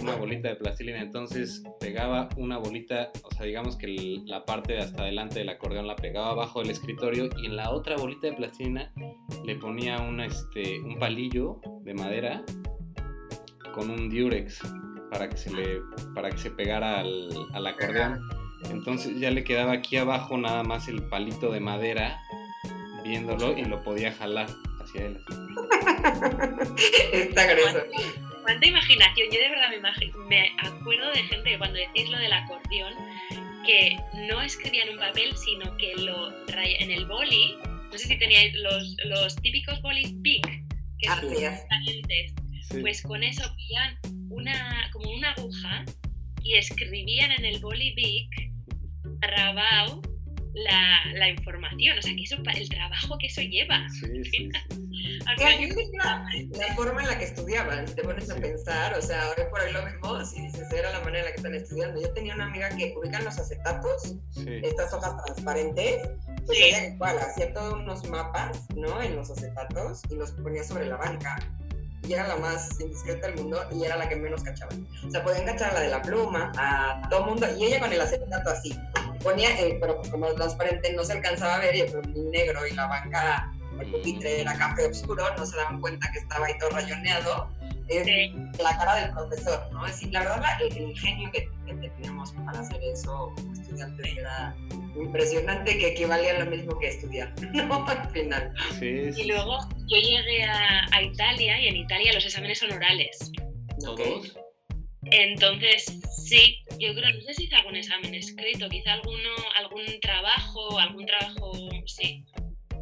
Una 0.00 0.16
bolita 0.16 0.48
de 0.48 0.56
plastilina. 0.56 1.00
Entonces 1.00 1.62
pegaba 1.80 2.28
una 2.36 2.58
bolita, 2.58 3.10
o 3.22 3.30
sea, 3.34 3.46
digamos 3.46 3.76
que 3.76 3.86
el- 3.86 4.26
la 4.26 4.44
parte 4.44 4.72
de 4.74 4.80
hasta 4.80 5.02
adelante 5.02 5.38
del 5.40 5.48
acordeón 5.48 5.86
la 5.86 5.96
pegaba 5.96 6.30
abajo 6.30 6.60
del 6.60 6.70
escritorio 6.70 7.28
y 7.40 7.46
en 7.46 7.56
la 7.56 7.70
otra 7.70 7.96
bolita 7.96 8.26
de 8.26 8.32
plastilina 8.34 8.92
le 9.44 9.56
ponía 9.56 9.98
un, 10.00 10.20
este, 10.20 10.80
un 10.80 10.98
palillo 10.98 11.60
de 11.82 11.94
madera 11.94 12.42
con 13.74 13.90
un 13.90 14.08
diurex 14.10 14.60
para 15.10 15.28
que 15.28 15.36
se 15.36 15.50
le 15.52 15.80
para 16.14 16.30
que 16.30 16.38
se 16.38 16.50
pegara 16.50 17.00
al, 17.00 17.28
al 17.52 17.66
acordeón. 17.66 18.20
Entonces 18.70 19.18
ya 19.18 19.30
le 19.30 19.44
quedaba 19.44 19.72
aquí 19.72 19.96
abajo 19.96 20.36
nada 20.38 20.62
más 20.62 20.88
el 20.88 21.02
palito 21.08 21.50
de 21.52 21.60
madera 21.60 22.18
viéndolo 23.04 23.56
y 23.58 23.64
lo 23.64 23.82
podía 23.82 24.12
jalar 24.12 24.46
hacia 24.80 25.06
él. 25.06 25.18
Está 27.12 27.46
grueso. 27.52 27.78
Cuánta 28.42 28.66
imaginación. 28.66 29.28
Yo 29.32 29.40
de 29.40 29.48
verdad 29.48 29.70
me, 29.70 30.28
me 30.28 30.50
acuerdo 30.58 31.10
de 31.12 31.22
gente 31.24 31.50
que 31.50 31.58
cuando 31.58 31.78
decís 31.78 32.08
lo 32.08 32.18
del 32.18 32.32
acordeón, 32.32 32.92
que 33.64 33.96
no 34.28 34.42
escribían 34.42 34.88
un 34.90 34.98
papel, 34.98 35.36
sino 35.36 35.76
que 35.76 35.94
lo 35.96 36.32
en 36.48 36.90
el 36.90 37.06
boli, 37.06 37.56
no 37.64 37.92
sé 37.92 38.08
si 38.08 38.18
teníais 38.18 38.54
los, 38.54 38.96
los 39.04 39.36
típicos 39.36 39.80
bolis 39.82 40.12
big, 40.22 40.42
que 40.98 41.08
son 41.08 41.18
Así 41.18 41.26
es. 41.28 41.40
transparentes, 41.40 42.34
Sí. 42.70 42.80
pues 42.80 43.02
con 43.02 43.22
eso 43.22 43.42
pillan 43.56 43.98
una, 44.30 44.88
como 44.92 45.10
una 45.10 45.32
aguja 45.32 45.84
y 46.42 46.54
escribían 46.54 47.32
en 47.32 47.44
el 47.44 47.58
boli 47.60 47.92
big, 47.94 48.28
rabao, 49.20 50.00
la, 50.54 51.00
la 51.14 51.28
información. 51.28 51.98
O 51.98 52.02
sea, 52.02 52.14
que 52.14 52.22
eso, 52.22 52.36
el 52.36 52.68
trabajo 52.68 53.16
que 53.18 53.26
eso 53.26 53.40
lleva. 53.42 53.88
Sí, 53.90 54.06
sí, 54.24 54.30
sí. 54.30 54.50
Al 55.26 55.36
Que 55.36 55.44
al 55.44 55.52
final, 55.54 55.74
fin 55.74 55.90
era 55.94 56.68
la 56.68 56.74
forma 56.74 57.02
en 57.02 57.08
la 57.08 57.18
que 57.18 57.24
estudiaban, 57.24 57.88
si 57.88 57.94
te 57.94 58.02
pones 58.02 58.30
a 58.30 58.36
pensar, 58.36 58.94
o 58.96 59.02
sea, 59.02 59.28
hoy 59.30 59.44
por 59.50 59.60
hoy 59.60 59.72
lo 59.72 59.84
vemos 59.84 60.36
y 60.36 60.42
dices, 60.42 60.70
era 60.72 60.90
la 60.92 61.00
manera 61.00 61.20
en 61.20 61.24
la 61.26 61.30
que 61.30 61.36
están 61.36 61.54
estudiando. 61.54 62.00
Yo 62.00 62.12
tenía 62.12 62.34
una 62.34 62.46
amiga 62.46 62.68
que 62.76 62.94
ubican 62.96 63.24
los 63.24 63.38
acetatos, 63.38 64.14
sí. 64.30 64.60
estas 64.62 64.92
hojas 64.94 65.16
transparentes, 65.24 66.08
pues 66.46 66.58
Sí. 66.58 66.64
ella 66.64 66.86
igual 66.88 67.18
hacía 67.18 67.52
todos 67.52 67.74
unos 67.74 68.08
mapas, 68.08 68.68
¿no? 68.76 69.02
En 69.02 69.16
los 69.16 69.30
acetatos 69.30 70.02
y 70.10 70.16
los 70.16 70.30
ponía 70.32 70.62
sobre 70.62 70.86
la 70.86 70.96
banca. 70.96 71.38
Y 72.06 72.14
era 72.14 72.26
la 72.26 72.36
más 72.36 72.80
indiscreta 72.80 73.28
del 73.28 73.36
mundo 73.36 73.64
y 73.72 73.84
era 73.84 73.96
la 73.96 74.08
que 74.08 74.16
menos 74.16 74.42
cachaba. 74.42 74.72
O 75.06 75.10
sea, 75.10 75.22
podían 75.22 75.46
cachar 75.46 75.70
a 75.70 75.74
la 75.74 75.80
de 75.80 75.88
la 75.88 76.02
pluma, 76.02 76.50
a 76.56 77.08
todo 77.08 77.26
mundo, 77.26 77.46
y 77.56 77.64
ella 77.66 77.78
con 77.80 77.92
el 77.92 78.00
acetato 78.00 78.50
así. 78.50 78.76
Ponía, 79.22 79.50
eh, 79.60 79.78
pero 79.80 80.00
como 80.10 80.26
transparente 80.34 80.92
no 80.92 81.04
se 81.04 81.12
alcanzaba 81.14 81.54
a 81.56 81.58
ver 81.58 81.74
y 81.76 81.80
el 81.80 82.30
negro 82.30 82.66
y 82.66 82.72
la 82.74 82.86
banca, 82.86 83.52
el 83.80 83.86
pupitre 83.90 84.40
era 84.42 84.54
café 84.56 84.86
oscuro, 84.86 85.24
no 85.36 85.46
se 85.46 85.56
daban 85.56 85.80
cuenta 85.80 86.10
que 86.12 86.18
estaba 86.18 86.46
ahí 86.46 86.54
todo 86.58 86.70
rayoneado. 86.70 87.48
Es 87.88 88.04
Sí. 88.06 88.32
la 88.62 88.76
cara 88.78 88.94
del 88.96 89.10
profesor, 89.12 89.68
¿no? 89.72 89.84
Es 89.86 89.92
decir, 89.94 90.12
la 90.12 90.20
verdad, 90.20 90.62
el, 90.62 90.72
el 90.76 90.82
ingenio 90.90 91.30
que, 91.32 91.48
que 91.66 91.74
teníamos 91.90 92.32
para 92.32 92.60
hacer 92.60 92.80
eso 92.84 93.32
como 93.36 93.52
estudiantes 93.52 94.16
era 94.16 94.54
impresionante, 94.96 95.76
que 95.78 95.88
equivalía 95.88 96.36
a 96.36 96.44
lo 96.44 96.50
mismo 96.50 96.78
que 96.78 96.88
estudiar, 96.88 97.32
¿no? 97.52 97.86
Al 97.86 98.08
final. 98.10 98.54
Sí, 98.78 98.86
Y 98.86 99.12
sí. 99.12 99.24
luego 99.24 99.58
yo 99.88 99.96
llegué 99.98 100.44
a, 100.44 100.86
a 100.92 101.02
Italia 101.02 101.60
y 101.60 101.68
en 101.68 101.76
Italia 101.76 102.12
los 102.14 102.24
exámenes 102.24 102.58
son 102.60 102.72
orales. 102.72 103.30
¿Todos? 103.80 104.36
Entonces, 105.12 105.84
sí, 106.26 106.64
yo 106.78 106.94
creo, 106.94 107.14
no 107.14 107.20
sé 107.22 107.34
si 107.34 107.44
hice 107.44 107.54
algún 107.56 107.76
examen 107.76 108.14
escrito, 108.14 108.68
quizá 108.68 108.94
alguno, 108.94 109.30
algún 109.56 109.84
trabajo, 110.00 110.78
algún 110.78 111.04
trabajo, 111.06 111.52
sí, 111.86 112.24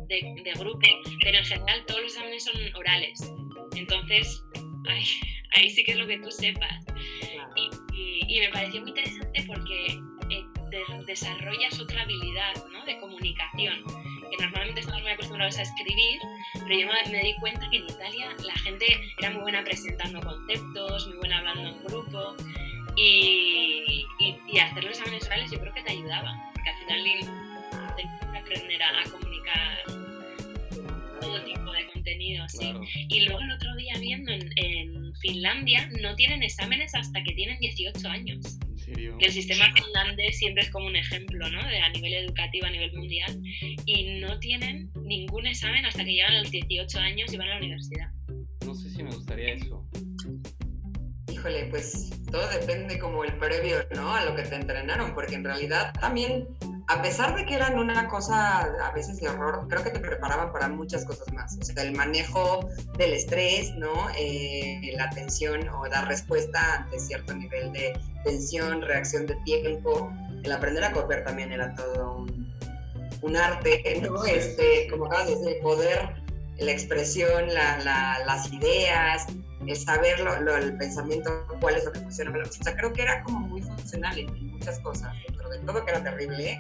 de, 0.07 0.35
de 0.45 0.53
grupo, 0.53 0.79
pero 1.23 1.39
en 1.39 1.45
general 1.45 1.85
todos 1.87 2.03
los 2.03 2.13
exámenes 2.13 2.45
son 2.45 2.55
orales. 2.77 3.21
Entonces, 3.77 4.43
ahí, 4.89 5.05
ahí 5.53 5.71
sí 5.71 5.85
que 5.85 5.93
es 5.93 5.99
lo 5.99 6.07
que 6.07 6.19
tú 6.19 6.31
sepas. 6.31 6.85
Y, 7.57 7.69
y- 7.97 8.37
y 8.37 8.41
me 8.41 8.49
pareció 8.51 8.81
muy 8.81 8.91
interesante 8.91 9.43
porque 9.47 9.87
eh, 10.31 10.45
de- 10.71 11.05
desarrollas 11.07 11.79
otra 11.81 12.03
habilidad 12.03 12.55
¿no? 12.73 12.85
de 12.85 12.97
comunicación, 12.99 13.83
que 14.31 14.43
normalmente 14.43 14.81
estamos 14.81 15.03
muy 15.03 15.13
acostumbrados 15.13 15.59
a 15.59 15.63
escribir, 15.63 16.21
pero 16.55 16.79
yo 16.79 16.87
me, 17.11 17.23
di 17.23 17.35
cuenta 17.37 17.69
que 17.71 17.79
en 17.79 17.85
Italia 17.85 18.29
la 18.45 18.55
gente 18.55 18.87
era 19.19 19.31
muy 19.31 19.43
buena 19.43 19.65
presentando 19.65 20.21
conceptos, 20.21 21.09
muy 21.09 21.17
buena 21.19 21.39
hablando 21.39 21.69
en 21.71 21.85
grupo, 21.85 22.37
y, 22.97 24.07
y, 24.19 24.39
y 24.47 24.59
hacer 24.59 24.85
los 24.85 24.99
exámenes 24.99 25.27
orales 25.27 25.51
yo 25.51 25.61
creo 25.61 25.75
que 25.75 25.83
te 25.83 25.93
ayudaba, 25.93 26.35
porque 26.53 26.71
al 26.71 26.77
final 26.79 27.05
tenías 27.97 28.33
que 28.33 28.39
aprender 28.39 28.83
a, 28.83 29.11
comunicar 29.11 29.79
todo 31.21 31.43
tipo 31.45 31.73
de 31.73 31.87
Claro. 32.59 32.83
Y 33.09 33.21
luego 33.21 33.41
el 33.41 33.53
otro 33.53 33.75
día 33.77 33.95
viendo 33.99 34.33
en, 34.33 34.51
en 34.57 35.15
Finlandia 35.17 35.89
no 36.01 36.15
tienen 36.15 36.43
exámenes 36.43 36.95
hasta 36.95 37.23
que 37.23 37.33
tienen 37.33 37.59
18 37.61 38.09
años. 38.09 38.59
¿En 38.69 38.79
serio? 38.79 39.17
Y 39.21 39.25
el 39.25 39.33
sistema 39.33 39.73
finlandés 39.75 40.39
siempre 40.39 40.63
es 40.63 40.71
como 40.71 40.87
un 40.87 40.97
ejemplo, 40.97 41.49
¿no? 41.51 41.67
De, 41.69 41.79
a 41.79 41.89
nivel 41.91 42.15
educativo, 42.15 42.67
a 42.67 42.71
nivel 42.71 42.93
mundial. 42.95 43.41
Y 43.87 44.21
no 44.21 44.39
tienen 44.39 44.91
ningún 45.03 45.47
examen 45.47 45.85
hasta 45.85 46.05
que 46.05 46.13
llegan 46.13 46.35
a 46.35 46.43
los 46.43 46.51
18 46.51 46.99
años 46.99 47.33
y 47.33 47.37
van 47.37 47.49
a 47.49 47.53
la 47.53 47.59
universidad. 47.59 48.09
No 48.65 48.75
sé 48.75 48.91
si 48.91 49.03
me 49.03 49.11
gustaría 49.11 49.55
eso. 49.55 49.87
Híjole, 51.33 51.67
pues 51.67 52.11
todo 52.31 52.49
depende 52.51 52.99
como 52.99 53.25
el 53.25 53.33
previo, 53.39 53.79
¿no? 53.95 54.15
A 54.15 54.25
lo 54.25 54.35
que 54.35 54.43
te 54.43 54.57
entrenaron, 54.57 55.15
porque 55.15 55.37
en 55.37 55.45
realidad 55.45 55.93
también 56.01 56.47
a 56.91 57.01
pesar 57.03 57.37
de 57.37 57.47
que 57.47 57.55
eran 57.55 57.79
una 57.79 58.09
cosa 58.09 58.63
a 58.63 58.91
veces 58.93 59.21
de 59.21 59.29
horror, 59.29 59.69
creo 59.69 59.85
que 59.85 59.91
te 59.91 60.01
preparaban 60.01 60.53
para 60.53 60.69
muchas 60.69 61.05
cosas 61.05 61.33
más. 61.33 61.57
O 61.61 61.65
sea, 61.65 61.85
el 61.85 61.93
manejo 61.93 62.69
del 62.99 63.13
estrés, 63.13 63.77
¿no? 63.77 64.09
Eh, 64.19 64.93
la 64.97 65.05
atención 65.05 65.69
o 65.69 65.89
dar 65.89 66.09
respuesta 66.09 66.79
ante 66.79 66.99
cierto 66.99 67.33
nivel 67.33 67.73
de 67.73 67.97
tensión, 68.25 68.83
reacción 68.83 69.27
de 69.27 69.37
tiempo. 69.45 70.13
El 70.43 70.51
aprender 70.51 70.83
a 70.83 70.91
copiar 70.91 71.23
también 71.23 71.53
era 71.53 71.73
todo 71.77 72.17
un, 72.17 72.53
un 73.23 73.37
arte, 73.37 74.01
¿no? 74.03 74.25
Este, 74.25 74.89
como 74.91 75.07
acabas 75.07 75.29
de 75.29 75.35
decir, 75.37 75.49
el 75.49 75.63
poder, 75.63 76.17
la 76.59 76.73
expresión, 76.73 77.55
las 77.55 78.53
ideas, 78.53 79.27
el 79.65 79.77
saber 79.77 80.19
lo, 80.19 80.57
el 80.57 80.77
pensamiento, 80.77 81.47
cuál 81.61 81.77
es 81.77 81.85
lo 81.85 81.93
que 81.93 82.01
funciona. 82.01 82.33
O 82.37 82.65
sea, 82.65 82.77
creo 82.77 82.93
que 82.93 83.03
era 83.03 83.23
como 83.23 83.39
muy 83.39 83.63
funcional 83.63 84.19
en 84.19 84.51
muchas 84.51 84.81
cosas, 84.81 85.15
dentro 85.29 85.49
de 85.51 85.59
todo 85.61 85.85
que 85.85 85.93
era 85.93 86.03
terrible 86.03 86.59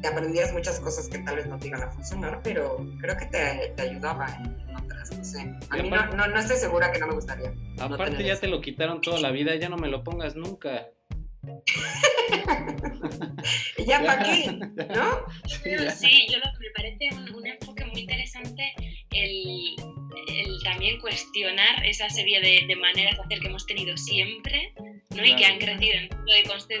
te 0.00 0.08
aprendías 0.08 0.52
muchas 0.52 0.80
cosas 0.80 1.08
que 1.08 1.18
tal 1.18 1.36
vez 1.36 1.46
no 1.46 1.58
te 1.58 1.68
iban 1.68 1.82
a 1.82 1.90
funcionar, 1.90 2.40
pero 2.42 2.84
creo 3.00 3.16
que 3.16 3.26
te, 3.26 3.72
te 3.76 3.82
ayudaba 3.82 4.34
en 4.36 4.76
otras, 4.76 5.16
no 5.16 5.24
sé. 5.24 5.40
A 5.70 5.76
mí 5.76 5.90
no, 5.90 6.26
no, 6.26 6.38
estoy 6.38 6.56
segura 6.56 6.90
que 6.90 6.98
no 6.98 7.06
me 7.08 7.14
gustaría. 7.14 7.52
Aparte 7.78 8.24
ya 8.24 8.38
te 8.38 8.48
lo 8.48 8.60
quitaron 8.60 9.00
toda 9.00 9.20
la 9.20 9.30
vida, 9.30 9.54
ya 9.56 9.68
no 9.68 9.76
me 9.76 9.88
lo 9.88 10.02
pongas 10.02 10.36
nunca. 10.36 10.88
¿Ya 13.86 14.04
para 14.04 14.22
qué? 14.22 14.46
¿No? 14.94 15.24
Sí, 15.46 16.26
yo 16.30 16.38
lo, 16.38 16.44
me 16.58 16.70
parece 16.74 17.08
un, 17.12 17.34
un, 17.34 17.46
enfoque 17.46 17.84
muy 17.86 18.02
interesante 18.02 18.74
el, 19.10 19.74
el, 20.28 20.62
también 20.62 21.00
cuestionar 21.00 21.82
esa 21.84 22.10
serie 22.10 22.40
de, 22.40 22.66
de, 22.66 22.76
maneras 22.76 23.16
de 23.16 23.22
hacer 23.22 23.40
que 23.40 23.48
hemos 23.48 23.66
tenido 23.66 23.96
siempre 23.96 24.72
¿no? 25.10 25.24
y 25.24 25.34
que 25.34 25.46
han 25.46 25.58
crecido 25.58 25.94
en 25.94 26.10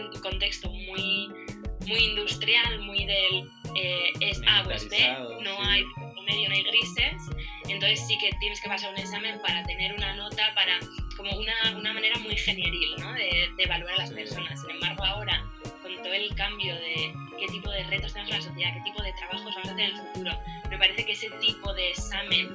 un 0.02 0.20
contexto 0.20 0.70
muy 0.70 1.49
muy 1.90 2.04
industrial, 2.04 2.80
muy 2.82 3.04
del 3.04 3.50
eh, 3.74 4.12
es 4.20 4.40
A 4.46 4.62
o 4.62 4.70
es 4.70 4.88
B, 4.88 4.96
no 5.42 5.60
hay 5.60 5.82
medio, 6.24 6.48
no 6.48 6.54
hay 6.54 6.62
grises, 6.62 7.20
entonces 7.68 8.06
sí 8.06 8.16
que 8.18 8.30
tienes 8.38 8.60
que 8.60 8.68
pasar 8.68 8.92
un 8.92 8.98
examen 8.98 9.40
para 9.42 9.64
tener 9.64 9.92
una 9.94 10.14
nota, 10.14 10.54
para 10.54 10.78
como 11.16 11.36
una, 11.36 11.76
una 11.76 11.92
manera 11.92 12.16
muy 12.20 12.36
genieril 12.36 12.90
¿no? 12.98 13.12
de, 13.14 13.48
de, 13.56 13.64
evaluar 13.64 13.92
a 13.94 13.96
las 13.98 14.12
personas. 14.12 14.60
Sin 14.60 14.70
embargo, 14.70 15.04
ahora, 15.04 15.44
con 15.82 15.96
todo 15.96 16.12
el 16.12 16.32
cambio 16.36 16.76
de 16.76 17.12
qué 17.40 17.46
tipo 17.48 17.70
de 17.70 17.82
retos 17.84 18.12
tenemos 18.12 18.32
en 18.34 18.40
la 18.40 18.46
sociedad, 18.48 18.74
qué 18.74 18.82
tipo 18.84 19.02
de 19.02 19.12
trabajos 19.14 19.44
vamos 19.44 19.56
a 19.56 19.72
hacer 19.72 19.80
en 19.80 19.90
el 19.90 19.96
futuro, 19.96 20.38
me 20.70 20.78
parece 20.78 21.04
que 21.04 21.12
ese 21.12 21.30
tipo 21.40 21.74
de 21.74 21.90
examen 21.90 22.48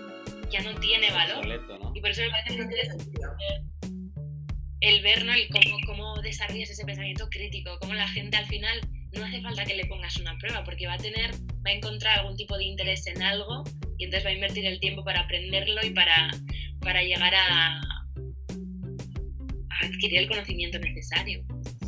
ya 0.49 0.61
no 0.61 0.73
tiene 0.79 1.11
valor. 1.11 1.45
Y 1.93 1.99
por 1.99 2.09
eso 2.09 2.21
me 2.21 2.29
parece 2.29 2.53
muy 2.53 2.63
interesante 2.63 3.11
el 4.81 5.01
ver 5.01 5.25
¿no? 5.25 5.33
el 5.33 5.47
cómo, 5.49 5.77
cómo 5.85 6.21
desarrollas 6.21 6.69
ese 6.69 6.85
pensamiento 6.85 7.27
crítico, 7.29 7.77
cómo 7.79 7.95
la 7.95 8.07
gente 8.07 8.37
al 8.37 8.45
final 8.45 8.79
no 9.15 9.25
hace 9.25 9.41
falta 9.41 9.65
que 9.65 9.75
le 9.75 9.85
pongas 9.85 10.17
una 10.17 10.37
prueba 10.37 10.63
porque 10.63 10.87
va 10.87 10.93
a 10.93 10.97
tener, 10.97 11.31
va 11.65 11.69
a 11.69 11.73
encontrar 11.73 12.19
algún 12.19 12.35
tipo 12.35 12.57
de 12.57 12.65
interés 12.65 13.05
en 13.07 13.21
algo 13.21 13.63
y 13.97 14.05
entonces 14.05 14.25
va 14.25 14.31
a 14.31 14.33
invertir 14.33 14.65
el 14.65 14.79
tiempo 14.79 15.03
para 15.03 15.21
aprenderlo 15.21 15.81
y 15.83 15.91
para, 15.91 16.31
para 16.81 17.01
llegar 17.01 17.33
a, 17.33 17.77
a 17.77 19.85
adquirir 19.85 20.19
el 20.19 20.27
conocimiento 20.27 20.79
necesario. 20.79 21.43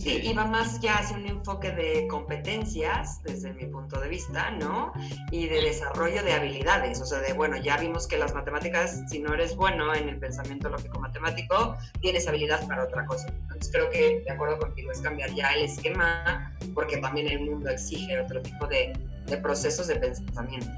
Sí, 0.08 0.22
y 0.24 0.34
va 0.34 0.46
más 0.46 0.80
ya 0.80 1.00
hacia 1.00 1.18
un 1.18 1.28
enfoque 1.28 1.72
de 1.72 2.08
competencias, 2.08 3.22
desde 3.24 3.52
mi 3.52 3.66
punto 3.66 4.00
de 4.00 4.08
vista, 4.08 4.52
¿no? 4.52 4.94
Y 5.32 5.48
de 5.48 5.62
desarrollo 5.62 6.24
de 6.24 6.32
habilidades, 6.32 7.02
o 7.02 7.06
sea, 7.06 7.20
de, 7.20 7.34
bueno, 7.34 7.58
ya 7.58 7.76
vimos 7.76 8.08
que 8.08 8.18
las 8.18 8.34
matemáticas, 8.34 9.04
si 9.10 9.20
no 9.20 9.34
eres 9.34 9.58
bueno 9.58 9.94
en 9.94 10.08
el 10.08 10.18
pensamiento 10.18 10.70
lógico 10.70 11.02
matemático, 11.02 11.76
tienes 12.00 12.26
habilidad 12.26 12.66
para 12.70 12.86
otra 12.86 13.06
cosa. 13.06 13.28
Entonces 13.28 13.70
creo 13.70 13.90
que, 13.90 14.22
de 14.22 14.32
acuerdo 14.32 14.58
contigo, 14.60 14.94
es 14.94 15.02
cambiar 15.02 15.30
ya 15.36 15.50
el 15.50 15.64
esquema, 15.64 16.58
porque 16.74 16.98
también 16.98 17.28
el 17.28 17.42
mundo 17.42 17.70
exige 17.70 18.18
otro 18.22 18.42
tipo 18.42 18.66
de, 18.68 18.94
de 19.26 19.38
procesos 19.40 19.88
de 19.88 19.98
pensamiento. 19.98 20.72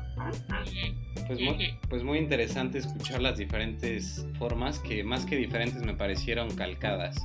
Pues 1.27 1.39
muy, 1.39 1.77
pues 1.87 2.03
muy 2.03 2.17
interesante 2.17 2.79
escuchar 2.79 3.21
las 3.21 3.37
diferentes 3.37 4.25
formas, 4.39 4.79
que 4.79 5.03
más 5.03 5.27
que 5.27 5.35
diferentes 5.35 5.83
me 5.83 5.93
parecieron 5.93 6.49
calcadas. 6.55 7.15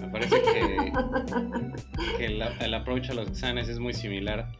Me 0.00 0.08
parece 0.08 0.36
que, 0.42 2.24
el, 2.24 2.42
el, 2.42 2.74
approach 2.74 3.10
a 3.10 3.14
los 3.14 3.28
exámenes 3.28 3.68
es 3.68 3.78
muy 3.78 3.92
similar. 3.92 4.50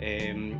Eh, 0.00 0.54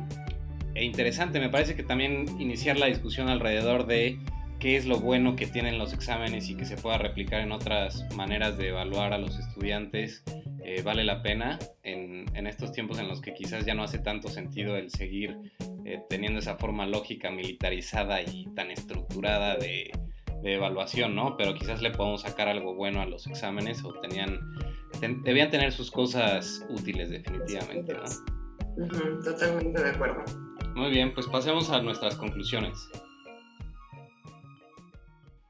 e 0.75 0.83
interesante, 0.83 1.39
me 1.39 1.49
parece 1.49 1.75
que 1.75 1.83
también 1.83 2.25
iniciar 2.39 2.77
la 2.77 2.87
discusión 2.87 3.29
alrededor 3.29 3.85
de 3.85 4.19
qué 4.59 4.75
es 4.75 4.85
lo 4.85 4.99
bueno 4.99 5.35
que 5.35 5.45
tienen 5.45 5.77
los 5.77 5.93
exámenes 5.93 6.49
y 6.49 6.55
que 6.55 6.65
se 6.65 6.77
pueda 6.77 6.97
replicar 6.97 7.41
en 7.41 7.51
otras 7.51 8.07
maneras 8.15 8.57
de 8.57 8.69
evaluar 8.69 9.13
a 9.13 9.17
los 9.17 9.37
estudiantes 9.37 10.23
eh, 10.63 10.81
vale 10.81 11.03
la 11.03 11.21
pena 11.21 11.59
en, 11.83 12.25
en, 12.33 12.47
estos 12.47 12.71
tiempos 12.71 12.97
en 12.97 13.09
los 13.09 13.19
que 13.19 13.33
quizás 13.33 13.65
ya 13.65 13.73
no 13.73 13.83
hace 13.83 13.99
tanto 13.99 14.29
sentido 14.29 14.77
el 14.77 14.89
seguir 14.89 15.37
eh, 15.83 15.99
teniendo 16.09 16.39
esa 16.39 16.55
forma 16.55 16.85
lógica 16.85 17.29
militarizada 17.29 18.21
y 18.21 18.47
tan 18.55 18.71
estructurada 18.71 19.57
de, 19.57 19.91
de 20.43 20.55
evaluación, 20.55 21.15
¿no? 21.15 21.37
Pero 21.37 21.55
quizás 21.55 21.81
le 21.81 21.91
podemos 21.91 22.21
sacar 22.21 22.49
algo 22.49 22.75
bueno 22.75 23.01
a 23.01 23.05
los 23.05 23.25
exámenes 23.27 23.83
o 23.85 23.93
tenían, 23.93 24.39
ten, 24.99 25.23
debían 25.23 25.49
tener 25.49 25.71
sus 25.71 25.89
cosas 25.89 26.65
útiles 26.69 27.09
definitivamente, 27.09 27.93
¿no? 27.93 28.03
Uh 28.75 28.87
-huh, 28.87 29.23
totalmente 29.23 29.81
de 29.81 29.89
acuerdo. 29.89 30.23
Muy 30.75 30.91
bien, 30.91 31.13
pues 31.13 31.27
pasemos 31.27 31.69
a 31.69 31.81
nuestras 31.81 32.15
conclusiones. 32.15 32.89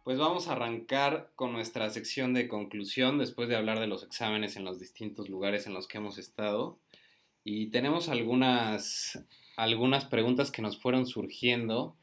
Pues 0.03 0.19
vamos 0.19 0.47
a 0.47 0.51
arrancar 0.51 1.31
con 1.35 1.53
nuestra 1.53 1.89
sección 1.89 2.33
de 2.33 2.47
conclusión 2.47 3.17
después 3.17 3.49
de 3.49 3.55
hablar 3.55 3.79
de 3.79 3.87
los 3.87 4.03
exámenes 4.03 4.57
en 4.57 4.65
los 4.65 4.79
distintos 4.79 5.27
lugares 5.27 5.65
en 5.65 5.73
los 5.73 5.87
que 5.87 5.97
hemos 5.97 6.17
estado. 6.17 6.77
Y 7.43 7.67
tenemos 7.71 8.09
algunas, 8.09 9.25
algunas 9.57 10.05
preguntas 10.05 10.51
que 10.51 10.61
nos 10.61 10.77
fueron 10.77 11.07
surgiendo 11.07 11.95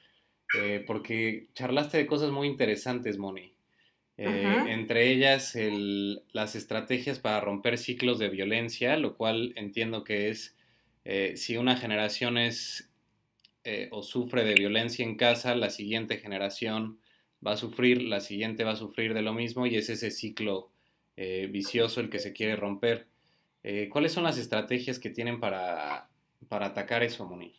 eh, 0.55 0.83
porque 0.87 1.49
charlaste 1.55 1.99
de 1.99 2.07
cosas 2.07 2.31
muy 2.31 2.49
interesantes, 2.49 3.19
Moni. 3.19 3.55
Eh. 4.17 4.65
Entre 4.69 5.11
ellas, 5.11 5.57
el, 5.57 6.23
las 6.33 6.55
estrategias 6.55 7.19
para 7.19 7.41
romper 7.41 7.79
ciclos 7.79 8.19
de 8.19 8.29
violencia, 8.29 8.97
lo 8.99 9.17
cual 9.17 9.55
entiendo 9.57 10.05
que 10.05 10.29
es 10.29 10.57
eh, 11.05 11.35
si 11.37 11.57
una 11.57 11.77
generación 11.77 12.37
es 12.37 12.87
o 13.93 14.03
sufre 14.03 14.43
de 14.43 14.55
violencia 14.55 15.05
en 15.05 15.17
casa, 15.17 15.55
la 15.55 15.71
siguiente 15.71 16.19
generación 16.19 16.99
va 17.47 17.53
a 17.53 17.57
sufrir, 17.57 18.03
la 18.03 18.21
siguiente 18.21 18.65
va 18.65 18.73
a 18.73 18.77
sufrir 18.77 19.15
de 19.15 19.23
lo 19.23 19.33
mismo 19.33 19.65
y 19.65 19.77
es 19.77 19.91
ese 19.91 20.11
ciclo 20.11 20.73
vicioso 21.17 22.01
el 22.01 22.11
que 22.11 22.19
se 22.19 22.33
quiere 22.33 22.57
romper. 22.57 23.07
¿Cuáles 23.91 24.13
son 24.13 24.25
las 24.25 24.39
estrategias 24.39 24.99
que 24.99 25.11
tienen 25.11 25.39
para, 25.39 26.09
para 26.49 26.67
atacar 26.67 27.05
eso, 27.05 27.27
Moni? 27.27 27.55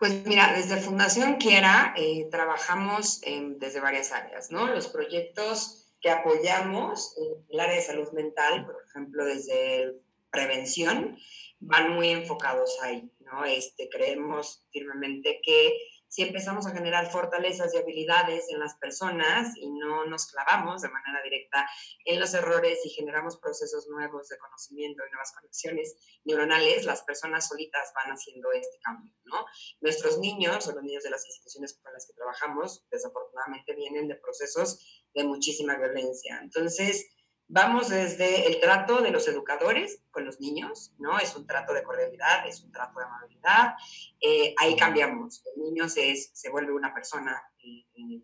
Pues 0.00 0.24
mira, 0.24 0.54
desde 0.56 0.80
Fundación 0.80 1.34
Quiera 1.34 1.92
eh, 1.94 2.26
trabajamos 2.30 3.20
desde 3.20 3.80
varias 3.80 4.12
áreas, 4.12 4.50
¿no? 4.50 4.66
Los 4.66 4.88
proyectos 4.88 5.92
que 6.00 6.08
apoyamos 6.08 7.14
en 7.18 7.44
el 7.50 7.60
área 7.60 7.76
de 7.76 7.82
salud 7.82 8.10
mental, 8.12 8.64
por 8.64 8.76
ejemplo, 8.88 9.26
desde 9.26 9.92
prevención, 10.30 11.18
van 11.58 11.92
muy 11.92 12.08
enfocados 12.08 12.78
ahí, 12.80 13.12
¿no? 13.20 13.44
Este, 13.44 13.90
creemos 13.90 14.64
firmemente 14.72 15.38
que 15.44 15.76
si 16.10 16.22
empezamos 16.22 16.66
a 16.66 16.72
generar 16.72 17.08
fortalezas 17.08 17.72
y 17.72 17.78
habilidades 17.78 18.46
en 18.50 18.58
las 18.58 18.74
personas 18.74 19.56
y 19.56 19.70
no 19.70 20.06
nos 20.06 20.26
clavamos 20.26 20.82
de 20.82 20.88
manera 20.88 21.22
directa 21.22 21.64
en 22.04 22.18
los 22.18 22.34
errores 22.34 22.84
y 22.84 22.90
generamos 22.90 23.36
procesos 23.38 23.86
nuevos 23.86 24.28
de 24.28 24.36
conocimiento 24.36 25.04
y 25.06 25.10
nuevas 25.10 25.32
conexiones 25.32 25.94
neuronales, 26.24 26.84
las 26.84 27.02
personas 27.02 27.46
solitas 27.46 27.92
van 27.94 28.10
haciendo 28.10 28.50
este 28.50 28.80
cambio, 28.82 29.14
¿no? 29.24 29.46
Nuestros 29.80 30.18
niños 30.18 30.66
o 30.66 30.72
los 30.72 30.82
niños 30.82 31.04
de 31.04 31.10
las 31.10 31.24
instituciones 31.24 31.74
con 31.74 31.92
las 31.92 32.04
que 32.08 32.14
trabajamos, 32.14 32.84
desafortunadamente 32.90 33.76
vienen 33.76 34.08
de 34.08 34.16
procesos 34.16 35.04
de 35.14 35.22
muchísima 35.22 35.76
violencia. 35.76 36.40
Entonces, 36.42 37.06
Vamos 37.52 37.88
desde 37.88 38.46
el 38.46 38.60
trato 38.60 39.00
de 39.02 39.10
los 39.10 39.26
educadores 39.26 40.04
con 40.12 40.24
los 40.24 40.38
niños, 40.38 40.94
¿no? 40.98 41.18
Es 41.18 41.34
un 41.34 41.48
trato 41.48 41.74
de 41.74 41.82
cordialidad, 41.82 42.46
es 42.46 42.62
un 42.62 42.70
trato 42.70 43.00
de 43.00 43.06
amabilidad. 43.06 43.74
Eh, 44.20 44.54
ahí 44.56 44.76
cambiamos. 44.76 45.42
El 45.56 45.62
niño 45.64 45.88
se, 45.88 46.14
se 46.14 46.48
vuelve 46.48 46.72
una 46.72 46.94
persona 46.94 47.42
eh, 47.64 48.22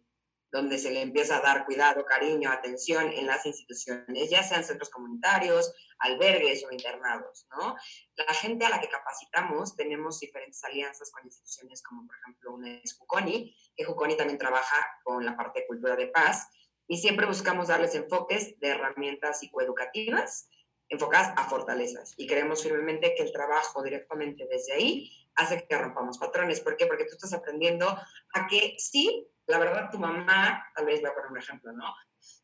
donde 0.53 0.79
se 0.79 0.93
le 0.93 1.03
empieza 1.03 1.39
a 1.39 1.41
dar 1.41 1.65
cuidado, 1.65 2.05
cariño, 2.05 2.53
atención 2.53 3.13
en 3.13 3.27
las 3.27 3.45
instituciones, 3.47 4.31
ya 4.31 4.45
sean 4.45 4.63
centros 4.63 4.91
comunitarios, 4.91 5.75
albergues 5.99 6.65
o 6.65 6.71
internados, 6.71 7.49
¿no? 7.51 7.75
La 8.15 8.33
gente 8.33 8.65
a 8.65 8.71
la 8.71 8.81
que 8.81 8.89
capacitamos, 8.89 9.75
tenemos 9.75 10.21
diferentes 10.21 10.63
alianzas 10.63 11.11
con 11.11 11.25
instituciones 11.25 11.83
como, 11.83 12.07
por 12.07 12.17
ejemplo, 12.17 12.55
una 12.55 12.75
es 12.79 12.97
Juconi, 12.97 13.57
que 13.75 13.85
Juconi 13.85 14.17
también 14.17 14.39
trabaja 14.39 14.77
con 15.03 15.25
la 15.25 15.37
parte 15.37 15.63
de 15.63 15.67
cultura 15.67 15.97
de 15.97 16.07
paz, 16.07 16.49
y 16.89 16.99
siempre 16.99 17.27
buscamos 17.27 17.69
darles 17.69 17.95
enfoques 17.95 18.59
de 18.61 18.69
herramientas 18.69 19.41
psicoeducativas 19.41 20.49
enfocadas 20.89 21.33
a 21.37 21.49
fortalezas 21.49 22.15
y 22.17 22.27
creemos 22.27 22.63
firmemente 22.63 23.15
que 23.17 23.25
el 23.25 23.33
trabajo 23.33 23.83
directamente 23.83 24.47
desde 24.49 24.73
ahí 24.75 25.11
hace 25.35 25.67
que 25.67 25.77
rompamos 25.77 26.19
patrones. 26.19 26.61
¿Por 26.61 26.77
qué? 26.77 26.87
Porque 26.87 27.05
tú 27.05 27.15
estás 27.15 27.33
aprendiendo 27.33 27.89
a 27.89 28.47
que 28.47 28.77
sí, 28.79 29.29
la 29.47 29.59
verdad, 29.59 29.91
tu 29.91 29.99
mamá, 29.99 30.65
tal 30.75 30.87
vez 30.87 31.01
voy 31.01 31.11
a 31.11 31.15
poner 31.15 31.31
un 31.31 31.39
ejemplo, 31.39 31.73
¿no? 31.73 31.93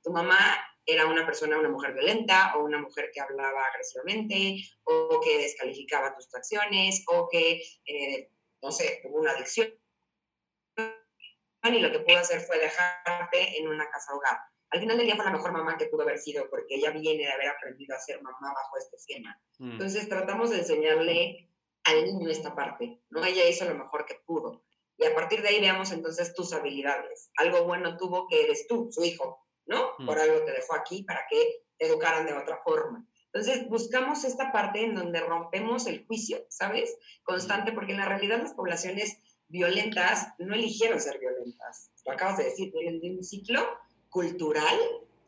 Tu 0.03 0.11
mamá 0.11 0.39
era 0.85 1.07
una 1.07 1.25
persona, 1.25 1.59
una 1.59 1.69
mujer 1.69 1.95
violenta 1.95 2.55
o 2.57 2.65
una 2.65 2.79
mujer 2.79 3.11
que 3.13 3.21
hablaba 3.21 3.65
agresivamente 3.67 4.57
o 4.85 5.21
que 5.21 5.39
descalificaba 5.39 6.15
tus 6.15 6.33
acciones 6.35 7.05
o 7.07 7.29
que, 7.31 7.63
eh, 7.87 8.31
no 8.61 8.73
sé, 8.73 9.01
tuvo 9.03 9.19
una 9.19 9.31
adicción 9.31 9.73
y 11.70 11.79
lo 11.79 11.92
que 11.92 12.01
pudo 12.01 12.18
hacer 12.18 12.40
fue 12.40 12.59
dejarte 12.59 13.59
en 13.59 13.68
una 13.68 13.88
casa 13.88 14.14
hogar. 14.14 14.38
Al 14.70 14.81
final 14.81 14.96
del 14.96 15.07
día 15.07 15.16
fue 15.16 15.25
la 15.25 15.33
mejor 15.33 15.53
mamá 15.53 15.77
que 15.77 15.87
pudo 15.87 16.03
haber 16.03 16.18
sido 16.18 16.48
porque 16.51 16.75
ella 16.75 16.90
viene 16.90 17.25
de 17.25 17.33
haber 17.33 17.48
aprendido 17.48 17.94
a 17.94 18.01
ser 18.01 18.20
mamá 18.22 18.53
bajo 18.55 18.79
este 18.79 18.96
esquema. 18.96 19.38
Mm. 19.59 19.72
Entonces 19.72 20.09
tratamos 20.09 20.51
de 20.51 20.59
enseñarle 20.59 21.51
al 21.85 22.05
niño 22.05 22.31
esta 22.31 22.55
parte, 22.55 23.01
¿no? 23.11 23.25
Ella 23.25 23.48
hizo 23.48 23.64
lo 23.64 23.75
mejor 23.75 24.07
que 24.07 24.16
pudo. 24.27 24.64
Y 24.96 25.05
a 25.05 25.14
partir 25.14 25.42
de 25.42 25.48
ahí 25.48 25.61
veamos 25.61 25.92
entonces 25.92 26.35
tus 26.35 26.53
habilidades. 26.53 27.31
Algo 27.37 27.64
bueno 27.64 27.96
tuvo 27.96 28.27
que 28.29 28.44
eres 28.44 28.66
tú, 28.66 28.88
su 28.90 29.05
hijo, 29.05 29.46
¿no? 29.66 29.92
Mm. 29.98 30.07
Por 30.07 30.18
algo 30.18 30.44
te 30.44 30.53
dejó 30.53 30.75
aquí 30.75 31.05
para 31.05 31.27
que 31.29 31.64
te 31.77 31.87
educaran 31.87 32.27
de 32.27 32.33
otra 32.33 32.61
forma. 32.64 33.07
Entonces, 33.27 33.66
buscamos 33.68 34.25
esta 34.25 34.53
parte 34.53 34.85
en 34.85 34.94
donde 34.94 35.20
rompemos 35.20 35.87
el 35.87 36.05
juicio, 36.07 36.44
¿sabes? 36.51 36.96
Constante, 37.22 37.72
mm. 37.72 37.75
porque 37.75 37.92
en 37.92 37.98
la 37.98 38.07
realidad 38.07 38.38
las 38.38 38.53
poblaciones 38.53 39.18
violentas 39.53 40.29
no 40.38 40.55
eligieron 40.55 40.99
ser 40.99 41.19
violentas. 41.21 41.91
Lo 42.07 42.12
acabas 42.12 42.38
de 42.38 42.45
decir, 42.45 42.73
vienen 42.73 43.01
de 43.01 43.11
un 43.11 43.23
ciclo 43.23 43.69
cultural, 44.09 44.77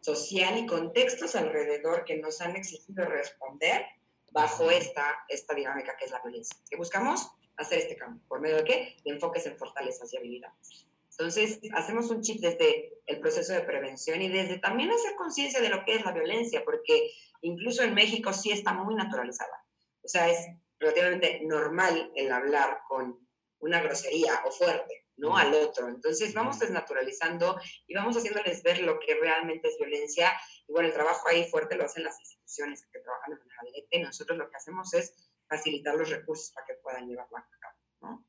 social 0.01 0.59
y 0.59 0.67
contextos 0.67 1.37
alrededor 1.37 2.05
que 2.05 2.17
nos 2.17 2.41
han 2.41 2.57
exigido 2.57 3.05
responder 3.05 3.85
bajo 4.33 4.71
esta, 4.71 5.05
esta 5.29 5.55
dinámica 5.55 5.95
que 5.97 6.07
es 6.07 6.11
la 6.11 6.21
violencia. 6.23 6.57
¿Qué 6.69 6.77
buscamos? 6.77 7.31
Hacer 7.57 7.79
este 7.79 7.97
cambio. 7.97 8.23
¿Por 8.27 8.41
medio 8.41 8.57
de 8.57 8.65
qué? 8.65 8.97
De 9.05 9.13
enfoques 9.13 9.47
en 9.47 9.57
fortalezas 9.57 10.13
y 10.13 10.17
habilidades. 10.17 10.87
Entonces, 11.11 11.61
hacemos 11.75 12.11
un 12.11 12.23
chip 12.23 12.41
desde 12.41 12.99
el 13.07 13.21
proceso 13.21 13.53
de 13.53 13.61
prevención 13.61 14.21
y 14.21 14.29
desde 14.29 14.59
también 14.59 14.91
hacer 14.91 15.15
conciencia 15.15 15.61
de 15.61 15.69
lo 15.69 15.85
que 15.85 15.95
es 15.95 16.05
la 16.05 16.11
violencia, 16.11 16.65
porque 16.65 17.13
incluso 17.43 17.83
en 17.83 17.95
México 17.95 18.33
sí 18.33 18.51
está 18.51 18.73
muy 18.73 18.97
naturalizada. 18.97 19.65
O 20.03 20.09
sea, 20.09 20.29
es 20.29 20.39
relativamente 20.81 21.41
normal 21.45 22.11
el 22.17 22.33
hablar 22.33 22.81
con 22.89 23.24
una 23.65 23.81
grosería 23.81 24.43
o 24.45 24.51
fuerte, 24.51 25.07
¿no? 25.17 25.37
Al 25.37 25.55
otro. 25.55 25.89
Entonces 25.89 26.35
vamos 26.35 26.59
desnaturalizando 26.59 27.59
y 27.87 27.95
vamos 27.95 28.17
haciéndoles 28.17 28.63
ver 28.63 28.81
lo 28.81 28.99
que 29.01 29.15
realmente 29.15 29.69
es 29.69 29.79
violencia. 29.79 30.33
Y 30.69 30.73
bueno, 30.73 30.89
el 30.89 30.95
trabajo 30.95 31.29
ahí 31.29 31.45
fuerte 31.45 31.77
lo 31.77 31.85
hacen 31.85 32.05
las 32.05 32.21
instituciones 32.21 32.87
que 32.93 33.01
trabajan 33.01 33.35
de 33.35 33.41
manera 33.41 33.63
directa 33.67 33.97
y 33.97 34.03
nosotros 34.03 34.39
lo 34.39 34.51
que 34.51 34.57
hacemos 34.57 34.93
es 34.95 35.31
facilitar 35.49 35.95
los 35.95 36.11
recursos 36.11 36.53
para 36.53 36.67
que 36.67 36.75
puedan 36.83 37.09
llevarlo 37.09 37.37
a 37.37 37.49
cabo, 37.61 37.79
¿no? 38.01 38.27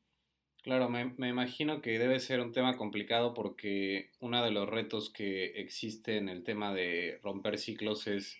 Claro, 0.63 0.89
me, 0.89 1.13
me, 1.17 1.30
imagino 1.30 1.82
que 1.82 2.00
debe 2.00 2.19
ser 2.19 2.39
un 2.39 2.52
tema 2.52 2.76
complicado 2.76 3.36
porque 3.36 4.10
uno 4.19 4.43
de 4.43 4.50
los 4.50 4.67
retos 4.67 5.12
que 5.12 5.45
existe 5.60 6.17
en 6.17 6.28
el 6.28 6.43
tema 6.43 6.74
de 6.74 7.19
romper 7.21 7.60
ciclos 7.60 8.08
es 8.08 8.36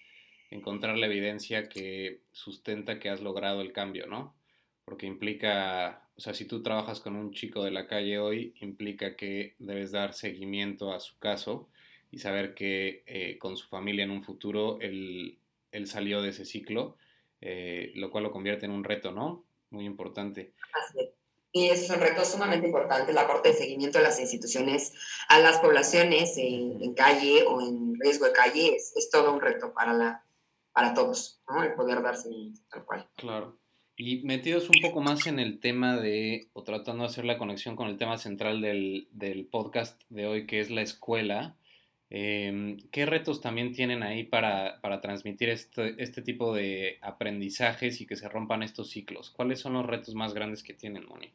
encontrar 0.50 0.98
la 0.98 1.06
evidencia 1.06 1.70
que 1.70 2.24
sustenta 2.32 3.00
que 3.00 3.10
has 3.10 3.22
logrado 3.22 3.62
el 3.62 3.74
cambio, 3.74 4.08
¿no? 4.08 4.36
Porque 4.86 5.06
implica 5.06 6.05
o 6.18 6.22
sea, 6.22 6.34
si 6.34 6.46
tú 6.46 6.64
trabajas 6.64 7.02
con 7.02 7.16
un 7.16 7.32
chico 7.32 7.64
de 7.64 7.72
la 7.72 7.88
calle 7.88 8.20
hoy, 8.20 8.54
implica 8.62 9.16
que 9.16 9.56
debes 9.60 9.92
dar 9.92 10.14
seguimiento 10.14 10.94
a 10.94 11.00
su 11.00 11.18
caso 11.20 11.68
y 12.10 12.20
saber 12.20 12.54
que 12.54 13.04
eh, 13.06 13.38
con 13.38 13.58
su 13.58 13.68
familia 13.68 14.06
en 14.06 14.12
un 14.12 14.24
futuro 14.24 14.80
él, 14.80 15.38
él 15.72 15.88
salió 15.88 16.22
de 16.22 16.30
ese 16.30 16.46
ciclo, 16.46 16.96
eh, 17.42 17.92
lo 17.96 18.12
cual 18.12 18.24
lo 18.24 18.32
convierte 18.32 18.66
en 18.66 18.72
un 18.72 18.86
reto, 18.86 19.12
¿no? 19.12 19.44
Muy 19.72 19.86
importante. 19.86 20.54
Así 20.72 21.00
es. 21.02 21.10
Y 21.52 21.70
es 21.70 21.90
un 21.90 22.00
reto 22.02 22.24
sumamente 22.26 22.68
importante, 22.68 23.14
la 23.14 23.28
parte 23.28 23.50
de 23.50 23.56
seguimiento 23.56 23.98
de 23.98 24.04
las 24.04 24.20
instituciones 24.20 24.94
a 25.30 25.40
las 25.40 25.60
poblaciones 25.60 26.38
en, 26.38 26.82
en 26.82 26.94
calle 26.94 27.44
o 27.44 27.62
en 27.62 27.98
riesgo 28.00 28.26
de 28.26 28.34
calle 28.34 28.76
es, 28.76 28.94
es, 28.96 29.10
todo 29.10 29.34
un 29.34 29.40
reto 29.40 29.74
para, 29.74 29.94
la, 29.94 30.26
para 30.74 30.94
todos, 30.94 31.42
¿no? 31.48 31.64
El 31.64 31.74
poder 31.74 32.02
dar 32.02 32.18
seguimiento 32.18 32.62
tal 32.70 32.84
cual. 32.84 33.10
Claro. 33.16 33.58
Y 33.98 34.24
metidos 34.24 34.70
un 34.70 34.82
poco 34.82 35.02
más 35.02 35.26
en 35.26 35.40
el 35.40 35.60
tema 35.60 35.98
de, 35.98 36.50
o 36.54 36.64
tratando 36.64 37.04
de 37.04 37.10
hacer 37.10 37.24
la 37.26 37.38
conexión 37.38 37.76
con 37.76 37.88
el 37.88 37.98
tema 37.98 38.18
central 38.18 38.62
del, 38.62 39.08
del 39.12 39.46
podcast 39.46 40.02
de 40.10 40.28
hoy, 40.28 40.46
que 40.46 40.60
es 40.60 40.70
la 40.70 40.82
escuela, 40.82 41.56
eh, 42.10 42.78
¿qué 42.92 43.06
retos 43.06 43.42
también 43.42 43.74
tienen 43.74 44.04
ahí 44.04 44.24
para, 44.24 44.80
para 44.82 45.02
transmitir 45.02 45.50
este, 45.50 46.02
este, 46.02 46.22
tipo 46.22 46.54
de 46.54 47.00
aprendizajes 47.02 48.00
y 48.00 48.06
que 48.06 48.16
se 48.16 48.30
rompan 48.30 48.64
estos 48.64 48.90
ciclos? 48.90 49.32
¿Cuáles 49.32 49.60
son 49.60 49.74
los 49.74 49.86
retos 49.86 50.14
más 50.14 50.34
grandes 50.34 50.62
que 50.62 50.74
tienen, 50.74 51.06
Moni? 51.08 51.32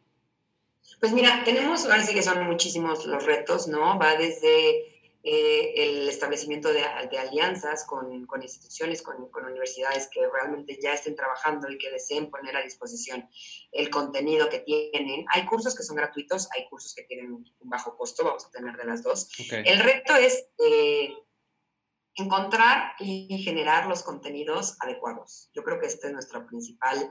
Pues 1.00 1.12
mira, 1.12 1.42
tenemos, 1.44 1.84
ahora 1.84 2.02
sí 2.02 2.14
que 2.14 2.22
son 2.22 2.46
muchísimos 2.46 3.06
los 3.06 3.24
retos, 3.24 3.68
¿no? 3.68 3.98
Va 3.98 4.16
desde 4.16 4.99
eh, 5.22 5.74
el 5.76 6.08
establecimiento 6.08 6.72
de, 6.72 6.82
alianzas 6.82 7.84
con, 7.84 8.24
con 8.26 8.42
instituciones, 8.42 9.02
con, 9.02 9.30
con, 9.30 9.44
universidades 9.44 10.08
que 10.08 10.26
realmente 10.26 10.78
ya 10.80 10.94
estén 10.94 11.14
trabajando 11.14 11.70
y 11.70 11.76
que 11.76 11.90
deseen 11.90 12.30
poner 12.30 12.56
a 12.56 12.62
disposición 12.62 13.28
el 13.70 13.90
contenido 13.90 14.48
que 14.48 14.60
tienen. 14.60 15.26
Hay 15.32 15.44
cursos 15.44 15.76
que 15.76 15.82
son 15.82 15.96
gratuitos, 15.96 16.48
hay 16.56 16.66
cursos 16.68 16.94
que 16.94 17.02
tienen 17.02 17.32
un 17.32 17.44
bajo 17.60 17.96
costo, 17.96 18.24
vamos 18.24 18.46
a 18.46 18.50
tener 18.50 18.76
de 18.76 18.84
las 18.84 19.02
dos. 19.02 19.28
El 19.50 19.80
reto 19.80 20.16
es 20.16 20.46
eh, 20.58 21.12
encontrar 22.14 22.94
y 22.98 23.42
generar 23.42 23.86
los 23.86 24.02
contenidos 24.02 24.76
adecuados. 24.80 25.50
Yo 25.52 25.62
creo 25.62 25.78
que 25.78 25.86
esta 25.86 26.06
es 26.06 26.14
nuestra 26.14 26.46
principal 26.46 27.10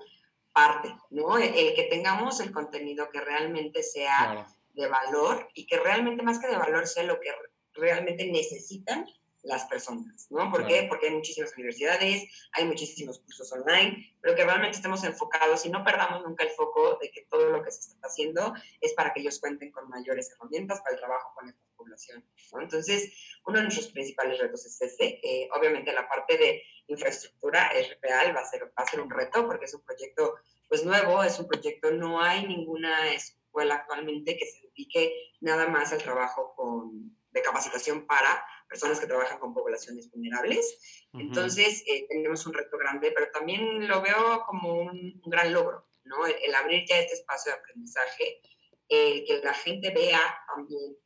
parte, 0.51 0.95
¿no? 1.11 1.37
El, 1.37 1.73
que 1.75 1.87
tengamos 1.89 2.39
el 2.39 2.51
contenido 2.51 3.09
que 3.11 3.21
realmente 3.21 3.83
sea 3.83 4.47
de 4.73 4.87
valor 4.87 5.49
y 5.53 5.65
que 5.65 5.77
realmente 5.77 6.23
más 6.23 6.39
que 6.39 6.47
de 6.47 6.57
valor 6.57 6.87
sea 6.87 7.03
lo 7.03 7.19
que 7.19 7.31
realmente 7.73 8.25
necesitan 8.25 9.05
las 9.43 9.65
personas, 9.65 10.27
¿no? 10.29 10.51
¿Por 10.51 10.67
qué? 10.67 10.85
Porque 10.89 11.07
hay 11.07 11.15
muchísimas 11.15 11.53
universidades, 11.55 12.27
hay 12.51 12.65
muchísimos 12.65 13.19
cursos 13.19 13.51
online, 13.53 14.15
pero 14.21 14.35
que 14.35 14.43
realmente 14.43 14.77
estemos 14.77 15.03
enfocados 15.03 15.65
y 15.65 15.69
no 15.69 15.83
perdamos 15.83 16.23
nunca 16.23 16.43
el 16.43 16.49
foco 16.49 16.97
de 17.01 17.09
que 17.09 17.25
todo 17.29 17.49
lo 17.49 17.63
que 17.63 17.71
se 17.71 17.91
está 17.91 18.07
haciendo 18.07 18.53
es 18.81 18.93
para 18.93 19.13
que 19.13 19.21
ellos 19.21 19.39
cuenten 19.39 19.71
con 19.71 19.87
mayores 19.87 20.31
herramientas 20.31 20.81
para 20.81 20.93
el 20.93 20.99
trabajo 20.99 21.31
con 21.35 21.47
esta 21.47 21.61
población, 21.77 22.25
¿no? 22.51 22.61
Entonces, 22.61 23.13
uno 23.45 23.59
de 23.59 23.63
nuestros 23.63 23.87
principales 23.87 24.39
retos 24.39 24.65
es 24.65 24.81
ese. 24.81 25.19
Eh, 25.23 25.49
obviamente 25.57 25.93
la 25.93 26.07
parte 26.07 26.37
de 26.37 26.61
infraestructura 26.87 27.67
es 27.67 27.97
real, 28.01 28.35
va 28.35 28.41
a, 28.41 28.45
ser, 28.45 28.65
va 28.65 28.83
a 28.83 28.85
ser 28.85 28.99
un 28.99 29.09
reto 29.09 29.45
porque 29.47 29.65
es 29.65 29.73
un 29.73 29.81
proyecto 29.81 30.35
pues 30.67 30.83
nuevo, 30.83 31.23
es 31.23 31.39
un 31.39 31.47
proyecto, 31.47 31.91
no 31.91 32.21
hay 32.21 32.45
ninguna 32.45 33.11
escuela 33.13 33.75
actualmente 33.75 34.37
que 34.37 34.45
se 34.45 34.61
dedique 34.67 35.13
nada 35.39 35.67
más 35.67 35.91
al 35.93 36.03
trabajo 36.03 36.53
con 36.55 37.18
de 37.31 37.41
capacitación 37.41 38.05
para 38.05 38.43
personas 38.67 38.99
que 38.99 39.07
trabajan 39.07 39.39
con 39.39 39.53
poblaciones 39.53 40.09
vulnerables. 40.11 41.07
Entonces, 41.13 41.83
eh, 41.87 42.07
tenemos 42.07 42.45
un 42.45 42.53
reto 42.53 42.77
grande, 42.77 43.11
pero 43.11 43.31
también 43.31 43.87
lo 43.87 44.01
veo 44.01 44.43
como 44.45 44.73
un, 44.73 45.21
gran 45.25 45.53
logro, 45.53 45.89
¿no? 46.03 46.25
El, 46.25 46.53
abrir 46.55 46.85
ya 46.87 46.99
este 46.99 47.15
espacio 47.15 47.51
de 47.51 47.57
aprendizaje, 47.57 48.41
el 48.87 49.25
que 49.25 49.39
la 49.43 49.53
gente 49.53 49.91
vea 49.91 50.21
también 50.47 50.97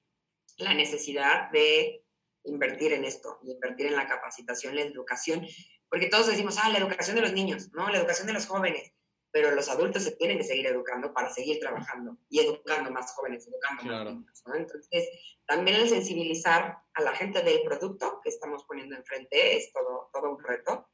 la 0.57 0.73
necesidad 0.73 1.49
de 1.51 2.05
invertir 2.43 2.93
en 2.93 3.05
esto, 3.05 3.39
de 3.43 3.53
invertir 3.53 3.87
en 3.87 3.95
la 3.95 4.07
capacitación, 4.07 4.75
la 4.75 4.81
educación, 4.81 5.45
porque 5.89 6.07
todos 6.07 6.27
decimos, 6.27 6.57
ah, 6.61 6.69
la 6.69 6.79
educación 6.79 7.15
de 7.15 7.21
los 7.21 7.33
niños, 7.33 7.71
¿no? 7.73 7.89
La 7.89 7.99
educación 7.99 8.27
de 8.27 8.33
los 8.33 8.45
jóvenes 8.45 8.93
pero 9.33 9.49
los 9.49 9.67
adultos 9.67 10.03
se 10.03 10.11
tienen 10.11 10.37
que 10.37 10.43
seguir 10.43 10.67
educando 10.67 11.11
para 11.11 11.27
seguir 11.33 11.59
trabajando 11.59 12.15
y 12.29 12.39
educando 12.39 12.91
más 12.91 13.13
jóvenes, 13.15 13.47
educando 13.47 13.83
más 13.83 14.05
niños. 14.13 14.43
¿no? 14.45 14.53
Entonces, 14.53 15.09
también 15.47 15.77
el 15.77 15.89
sensibilizar 15.89 16.77
a 16.93 17.01
la 17.01 17.13
gente 17.13 17.41
del 17.41 17.63
producto 17.63 18.21
que 18.23 18.29
estamos 18.29 18.63
poniendo 18.65 18.95
enfrente 18.95 19.57
es 19.57 19.73
todo, 19.73 20.11
todo 20.13 20.35
un 20.35 20.43
reto. 20.43 20.87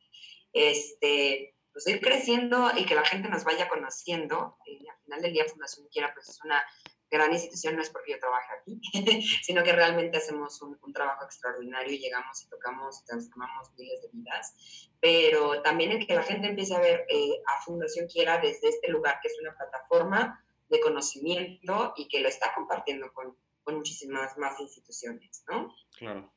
Este, 0.53 1.53
pues 1.73 1.85
ir 1.87 1.99
creciendo 1.99 2.71
y 2.77 2.85
que 2.85 2.95
la 2.95 3.03
gente 3.03 3.27
nos 3.27 3.43
vaya 3.43 3.67
conociendo. 3.67 4.57
Y 4.65 4.87
al 4.87 4.97
final 5.03 5.21
del 5.21 5.33
día, 5.33 5.45
Fundación 5.45 5.87
Quiera, 5.91 6.13
pues 6.13 6.29
es 6.29 6.41
una 6.41 6.63
gran 7.09 7.33
institución, 7.33 7.75
no 7.75 7.81
es 7.81 7.89
porque 7.89 8.11
yo 8.11 8.19
trabaje 8.19 8.47
aquí, 8.59 8.81
sino 9.43 9.63
que 9.63 9.73
realmente 9.73 10.17
hacemos 10.17 10.61
un, 10.61 10.77
trabajo 10.93 11.23
extraordinario 11.23 11.93
y 11.93 11.99
llegamos 11.99 12.43
y 12.43 12.49
tocamos 12.49 13.01
y 13.01 13.05
transformamos 13.05 13.71
miles 13.77 14.01
de 14.01 14.09
vidas. 14.11 14.89
Pero 14.99 15.61
también 15.61 15.91
el 15.91 16.05
que 16.05 16.15
la 16.15 16.23
gente 16.23 16.47
empiece 16.47 16.75
a 16.75 16.79
ver 16.79 17.05
eh, 17.09 17.41
a 17.45 17.61
Fundación 17.63 18.07
Quiera 18.07 18.39
desde 18.39 18.69
este 18.69 18.89
lugar, 18.89 19.19
que 19.21 19.29
es 19.29 19.39
una 19.39 19.55
plataforma 19.55 20.43
de 20.67 20.79
conocimiento 20.79 21.93
y 21.95 22.07
que 22.07 22.19
lo 22.19 22.27
está 22.27 22.53
compartiendo 22.53 23.11
con, 23.13 23.37
con 23.63 23.75
muchísimas 23.75 24.37
más 24.37 24.59
instituciones, 24.59 25.43
¿no? 25.47 25.73
Claro. 25.97 26.33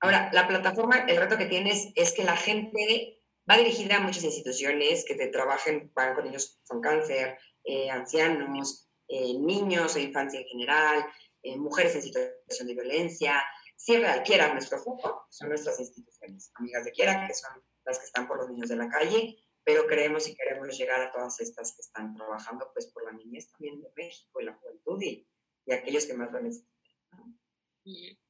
Ahora, 0.00 0.30
la 0.32 0.46
plataforma, 0.46 0.98
el 1.08 1.16
reto 1.16 1.36
que 1.36 1.46
tienes 1.46 1.88
es 1.96 2.12
que 2.12 2.22
la 2.22 2.36
gente 2.36 3.20
va 3.50 3.56
dirigida 3.56 3.96
a 3.96 4.00
muchas 4.00 4.24
instituciones 4.24 5.04
que 5.04 5.14
te 5.14 5.28
trabajen 5.28 5.90
con 5.94 6.24
niños 6.24 6.60
con 6.68 6.80
cáncer, 6.80 7.38
eh, 7.64 7.90
ancianos, 7.90 8.87
eh, 9.08 9.34
niños 9.38 9.96
e 9.96 10.02
infancia 10.02 10.40
en 10.40 10.46
general, 10.46 11.06
eh, 11.42 11.56
mujeres 11.56 11.94
en 11.96 12.02
situación 12.02 12.68
de 12.68 12.74
violencia. 12.74 13.42
Si 13.76 13.96
real 13.96 14.22
quiera 14.22 14.52
nuestro 14.52 14.78
foco, 14.78 15.26
son 15.30 15.48
nuestras 15.48 15.78
instituciones, 15.80 16.50
amigas 16.54 16.84
de 16.84 16.92
quiera, 16.92 17.26
que 17.26 17.34
son 17.34 17.62
las 17.84 17.98
que 17.98 18.04
están 18.04 18.26
por 18.28 18.38
los 18.38 18.50
niños 18.50 18.68
de 18.68 18.76
la 18.76 18.88
calle, 18.88 19.38
pero 19.64 19.86
creemos 19.86 20.28
y 20.28 20.34
queremos 20.34 20.76
llegar 20.76 21.00
a 21.00 21.12
todas 21.12 21.40
estas 21.40 21.74
que 21.74 21.82
están 21.82 22.14
trabajando 22.14 22.70
pues 22.72 22.86
por 22.86 23.04
la 23.04 23.12
niñez 23.12 23.50
también 23.50 23.80
de 23.80 23.90
México 23.96 24.40
y 24.40 24.44
la 24.44 24.54
juventud 24.54 25.00
y, 25.02 25.26
y 25.66 25.72
aquellos 25.72 26.06
que 26.06 26.14
más 26.14 26.32
lo 26.32 26.40
necesitan. 26.40 27.38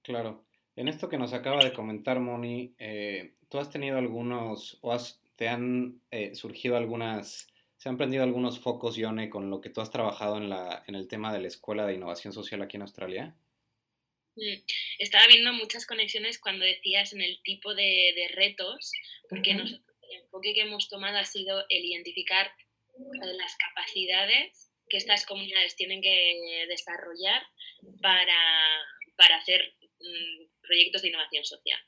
Claro. 0.03 0.47
En 0.79 0.87
esto 0.87 1.09
que 1.09 1.19
nos 1.19 1.33
acaba 1.33 1.65
de 1.65 1.73
comentar 1.73 2.21
Moni, 2.21 2.75
eh, 2.79 3.35
¿tú 3.49 3.59
has 3.59 3.69
tenido 3.69 3.99
algunos 3.99 4.79
o 4.81 4.93
has, 4.93 5.21
te 5.35 5.49
han 5.49 6.01
eh, 6.13 6.37
surgido 6.37 6.77
algunas, 6.77 7.49
se 7.79 7.89
han 7.89 7.97
prendido 7.97 8.25
algunos 8.25 8.59
focos, 8.59 8.97
Yone, 8.97 9.31
con 9.31 9.51
lo 9.51 9.61
que 9.61 9.71
tú 9.71 9.81
has 9.81 9.91
trabajado 9.91 10.37
en, 10.37 10.51
la, 10.51 10.83
en 10.89 10.97
el 10.97 11.07
tema 11.07 11.33
de 11.33 11.41
la 11.41 11.49
Escuela 11.49 11.87
de 11.87 11.95
Innovación 11.95 12.33
Social 12.33 12.61
aquí 12.61 12.77
en 12.77 12.83
Australia? 12.83 13.37
Mm, 14.35 14.63
estaba 14.99 15.27
viendo 15.29 15.53
muchas 15.53 15.87
conexiones 15.87 16.41
cuando 16.41 16.65
decías 16.65 17.13
en 17.13 17.23
el 17.23 17.41
tipo 17.43 17.75
de, 17.75 18.13
de 18.17 18.29
retos, 18.35 18.91
porque 19.31 19.55
nosotros, 19.55 19.97
el 20.11 20.23
enfoque 20.23 20.55
que 20.55 20.63
hemos 20.63 20.89
tomado 20.89 21.19
ha 21.19 21.25
sido 21.25 21.65
el 21.69 21.85
identificar 21.85 22.51
las 23.23 23.57
capacidades 23.57 24.73
que 24.89 24.97
estas 24.97 25.25
comunidades 25.25 25.77
tienen 25.77 26.03
que 26.03 26.67
desarrollar 26.69 27.43
para, 28.03 28.81
para 29.17 29.37
hacer 29.37 29.75
mm, 30.01 30.61
proyectos 30.63 31.03
de 31.03 31.09
innovación 31.09 31.45
social. 31.45 31.79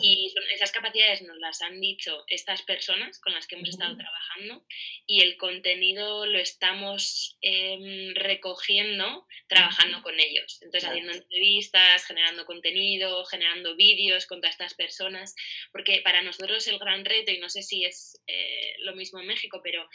Y 0.00 0.30
son, 0.34 0.42
esas 0.52 0.72
capacidades 0.72 1.22
nos 1.22 1.38
las 1.38 1.62
han 1.62 1.80
dicho 1.80 2.24
estas 2.28 2.62
personas 2.62 3.18
con 3.20 3.32
las 3.32 3.46
que 3.46 3.56
hemos 3.56 3.68
estado 3.68 3.96
trabajando 3.96 4.64
y 5.06 5.22
el 5.22 5.36
contenido 5.36 6.26
lo 6.26 6.38
estamos 6.38 7.36
eh, 7.42 8.12
recogiendo 8.14 9.26
trabajando 9.46 10.02
con 10.02 10.18
ellos. 10.18 10.60
Entonces, 10.62 10.88
haciendo 10.88 11.12
entrevistas, 11.12 12.06
generando 12.06 12.46
contenido, 12.46 13.24
generando 13.24 13.76
vídeos 13.76 14.26
con 14.26 14.40
todas 14.40 14.54
estas 14.54 14.74
personas, 14.74 15.34
porque 15.72 16.00
para 16.02 16.22
nosotros 16.22 16.66
el 16.66 16.78
gran 16.78 17.04
reto, 17.04 17.30
y 17.30 17.38
no 17.38 17.48
sé 17.48 17.62
si 17.62 17.84
es 17.84 18.20
eh, 18.26 18.74
lo 18.80 18.94
mismo 18.94 19.20
en 19.20 19.26
México, 19.26 19.60
pero 19.62 19.88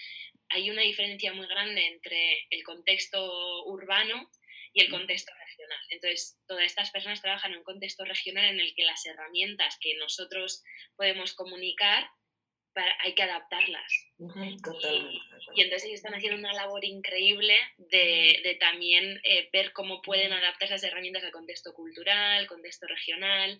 hay 0.49 0.69
una 0.69 0.81
diferencia 0.81 1.33
muy 1.33 1.47
grande 1.47 1.85
entre 1.87 2.47
el 2.49 2.63
contexto 2.63 3.65
urbano 3.65 4.29
y 4.73 4.81
el 4.81 4.89
contexto 4.89 5.31
regional. 5.33 5.79
Entonces, 5.89 6.39
todas 6.47 6.65
estas 6.65 6.91
personas 6.91 7.21
trabajan 7.21 7.51
en 7.51 7.59
un 7.59 7.63
contexto 7.63 8.05
regional 8.05 8.45
en 8.45 8.59
el 8.59 8.73
que 8.75 8.85
las 8.85 9.05
herramientas 9.05 9.77
que 9.81 9.95
nosotros 9.95 10.63
podemos 10.95 11.33
comunicar 11.33 12.09
para, 12.73 12.95
hay 13.01 13.15
que 13.15 13.23
adaptarlas. 13.23 13.91
y, 15.55 15.61
entonces 15.61 15.85
ellos 15.85 15.97
están 15.97 16.13
haciendo 16.13 16.37
una 16.37 16.53
labor 16.53 16.85
increíble 16.85 17.55
de, 17.77 18.41
de 18.43 18.57
también 18.59 19.19
eh, 19.23 19.49
ver 19.51 19.73
cómo 19.73 20.01
pueden 20.01 20.31
adaptar 20.33 20.67
esas 20.67 20.83
herramientas 20.83 21.23
al 21.23 21.31
contexto 21.31 21.73
cultural, 21.73 22.47
contexto 22.47 22.85
regional. 22.87 23.59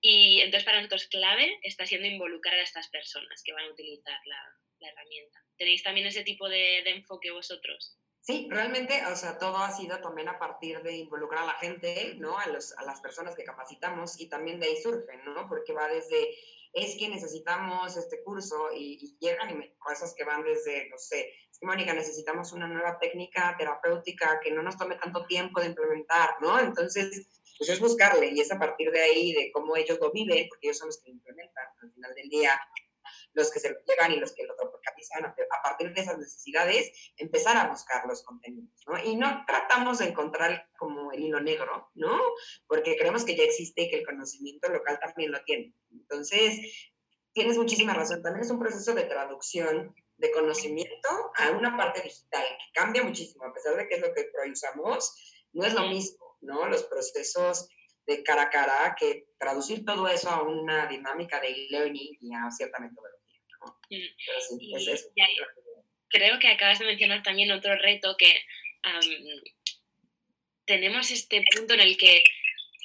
Y 0.00 0.40
entonces 0.40 0.64
para 0.64 0.78
nosotros 0.78 1.08
clave 1.08 1.58
está 1.62 1.86
siendo 1.86 2.06
involucrar 2.06 2.54
a 2.54 2.62
estas 2.62 2.88
personas 2.88 3.42
que 3.42 3.52
van 3.52 3.64
a 3.64 3.72
utilizar 3.72 4.20
la, 4.26 4.38
la 4.80 4.88
herramienta. 4.90 5.40
¿Tenéis 5.56 5.82
también 5.82 6.06
ese 6.06 6.22
tipo 6.24 6.48
de, 6.48 6.82
de 6.84 6.90
enfoque 6.90 7.30
vosotros? 7.30 7.98
Sí, 8.26 8.48
realmente, 8.50 9.04
o 9.12 9.16
sea, 9.16 9.36
todo 9.36 9.58
ha 9.58 9.70
sido 9.70 10.00
también 10.00 10.30
a 10.30 10.38
partir 10.38 10.82
de 10.82 10.96
involucrar 10.96 11.42
a 11.42 11.46
la 11.46 11.52
gente, 11.58 12.14
¿no? 12.18 12.38
A, 12.38 12.46
los, 12.46 12.72
a 12.78 12.82
las 12.82 13.02
personas 13.02 13.34
que 13.34 13.44
capacitamos 13.44 14.18
y 14.18 14.30
también 14.30 14.58
de 14.58 14.66
ahí 14.66 14.80
surgen, 14.82 15.22
¿no? 15.26 15.46
Porque 15.46 15.74
va 15.74 15.88
desde, 15.88 16.30
es 16.72 16.96
que 16.96 17.10
necesitamos 17.10 17.98
este 17.98 18.22
curso 18.22 18.70
y, 18.74 19.18
llegan 19.20 19.62
y 19.62 19.68
cosas 19.76 20.14
que 20.16 20.24
van 20.24 20.42
desde, 20.42 20.88
no 20.88 20.96
sé, 20.96 21.34
es 21.50 21.58
que 21.58 21.66
Mónica, 21.66 21.92
necesitamos 21.92 22.50
una 22.54 22.66
nueva 22.66 22.98
técnica 22.98 23.54
terapéutica 23.58 24.40
que 24.42 24.52
no 24.52 24.62
nos 24.62 24.78
tome 24.78 24.96
tanto 24.96 25.26
tiempo 25.26 25.60
de 25.60 25.66
implementar, 25.66 26.36
¿no? 26.40 26.58
Entonces, 26.58 27.28
pues 27.58 27.68
es 27.68 27.78
buscarle 27.78 28.30
y 28.30 28.40
es 28.40 28.50
a 28.50 28.58
partir 28.58 28.90
de 28.90 29.02
ahí, 29.02 29.34
de 29.34 29.52
cómo 29.52 29.76
ellos 29.76 29.98
lo 30.00 30.10
viven, 30.10 30.48
porque 30.48 30.68
ellos 30.68 30.78
son 30.78 30.88
los 30.88 30.96
que 30.98 31.10
lo 31.10 31.16
implementan 31.16 31.66
al 31.82 31.92
final 31.92 32.14
del 32.14 32.30
día, 32.30 32.58
los 33.34 33.50
que 33.50 33.60
se 33.60 33.70
lo 33.70 33.76
llevan 33.84 34.12
y 34.12 34.16
los 34.16 34.32
que 34.32 34.44
lo 34.44 34.56
tropicalizan, 34.56 35.26
a 35.26 35.62
partir 35.62 35.92
de 35.92 36.00
esas 36.00 36.18
necesidades, 36.18 37.12
empezar 37.16 37.56
a 37.56 37.68
buscar 37.68 38.06
los 38.06 38.22
contenidos, 38.22 38.82
¿no? 38.86 38.98
Y 39.02 39.16
no 39.16 39.44
tratamos 39.46 39.98
de 39.98 40.06
encontrar 40.06 40.70
como 40.78 41.12
el 41.12 41.20
hilo 41.20 41.40
negro, 41.40 41.90
¿no? 41.94 42.18
Porque 42.66 42.96
creemos 42.96 43.24
que 43.24 43.36
ya 43.36 43.44
existe 43.44 43.82
y 43.82 43.90
que 43.90 43.98
el 43.98 44.06
conocimiento 44.06 44.68
local 44.68 44.98
también 45.00 45.32
lo 45.32 45.42
tiene. 45.44 45.74
Entonces, 45.90 46.90
tienes 47.32 47.58
muchísima 47.58 47.92
razón, 47.92 48.22
también 48.22 48.44
es 48.44 48.50
un 48.50 48.60
proceso 48.60 48.94
de 48.94 49.04
traducción 49.04 49.94
de 50.16 50.30
conocimiento 50.30 51.08
a 51.36 51.50
una 51.50 51.76
parte 51.76 52.00
digital 52.00 52.44
que 52.58 52.80
cambia 52.80 53.02
muchísimo, 53.02 53.44
a 53.44 53.52
pesar 53.52 53.76
de 53.76 53.88
que 53.88 53.96
es 53.96 54.00
lo 54.00 54.14
que 54.14 54.30
usamos, 54.50 55.42
no 55.52 55.64
es 55.64 55.74
lo 55.74 55.88
mismo, 55.88 56.38
¿no? 56.40 56.68
Los 56.68 56.84
procesos 56.84 57.68
de 58.06 58.22
cara 58.22 58.42
a 58.42 58.50
cara 58.50 58.96
que 58.98 59.28
traducir 59.38 59.84
todo 59.84 60.06
eso 60.08 60.30
a 60.30 60.42
una 60.42 60.86
dinámica 60.86 61.40
de 61.40 61.48
e-learning 61.48 62.18
y 62.20 62.34
a 62.34 62.46
creo 66.08 66.38
que 66.38 66.48
acabas 66.48 66.78
de 66.78 66.86
mencionar 66.86 67.22
también 67.22 67.50
otro 67.50 67.76
reto 67.76 68.16
que 68.16 68.32
tenemos 70.64 71.10
este 71.10 71.44
punto 71.54 71.74
en 71.74 71.80
el 71.80 71.96
que 71.96 72.22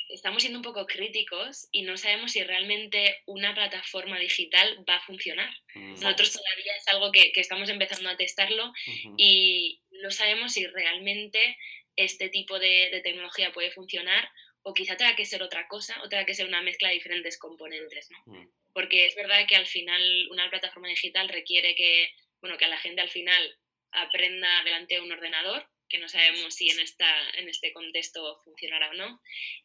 estamos 0.10 0.42
siendo 0.42 0.60
un 0.60 0.64
poco 0.64 0.86
críticos 0.88 1.68
y 1.72 1.84
no 1.84 1.96
sabemos 1.96 2.32
si 2.32 2.44
realmente 2.44 3.22
una 3.28 3.54
plataforma 3.54 4.18
digital 4.18 4.84
va 4.90 4.96
a 4.96 5.02
funcionar. 5.02 5.54
Nosotros 5.76 6.34
todavía 6.34 6.76
es 6.76 6.88
algo 6.88 7.12
que, 7.12 7.32
que 7.32 7.42
estamos 7.42 7.70
empezando 7.70 8.10
a 8.10 8.18
testarlo 8.18 8.74
y 9.18 9.82
no 9.92 10.10
sabemos 10.10 10.54
si 10.54 10.66
realmente 10.66 11.58
este 11.96 12.30
tipo 12.30 12.58
de, 12.60 12.90
de, 12.92 13.02
tecnología 13.02 13.52
puede 13.52 13.72
funcionar 13.72 14.30
o 14.64 14.74
quizá 14.74 14.98
tenga 14.98 15.16
que 15.16 15.26
ser 15.26 15.44
otra 15.44 15.68
cosa 15.68 16.02
o 16.02 16.10
tenga 16.10 16.26
que 16.26 16.34
ser 16.34 16.48
una 16.48 16.62
mezcla 16.62 16.88
de 16.88 16.96
diferentes 16.96 17.38
componentes. 17.38 18.10
¿no? 18.26 18.50
Porque 18.80 19.06
es 19.06 19.14
verdad 19.14 19.46
que 19.46 19.58
al 19.58 19.68
final 19.68 20.02
una 20.32 20.50
plataforma 20.50 20.88
digital 20.88 21.28
requiere 21.28 21.76
que, 21.76 22.14
bueno, 22.40 22.58
que 22.58 22.66
la 22.66 22.78
gente 22.78 23.02
al 23.02 23.10
final 23.10 23.60
aprenda 23.92 24.64
delante 24.64 24.96
de 24.96 25.02
un 25.02 25.12
ordenador, 25.12 25.70
que 25.90 25.98
no 25.98 26.08
sabemos 26.08 26.56
si 26.56 26.70
en, 26.70 26.80
esta, 26.80 27.30
en 27.32 27.50
este 27.50 27.74
contexto 27.74 28.40
funcionará 28.46 28.90
o 28.92 28.94
no. 28.94 29.22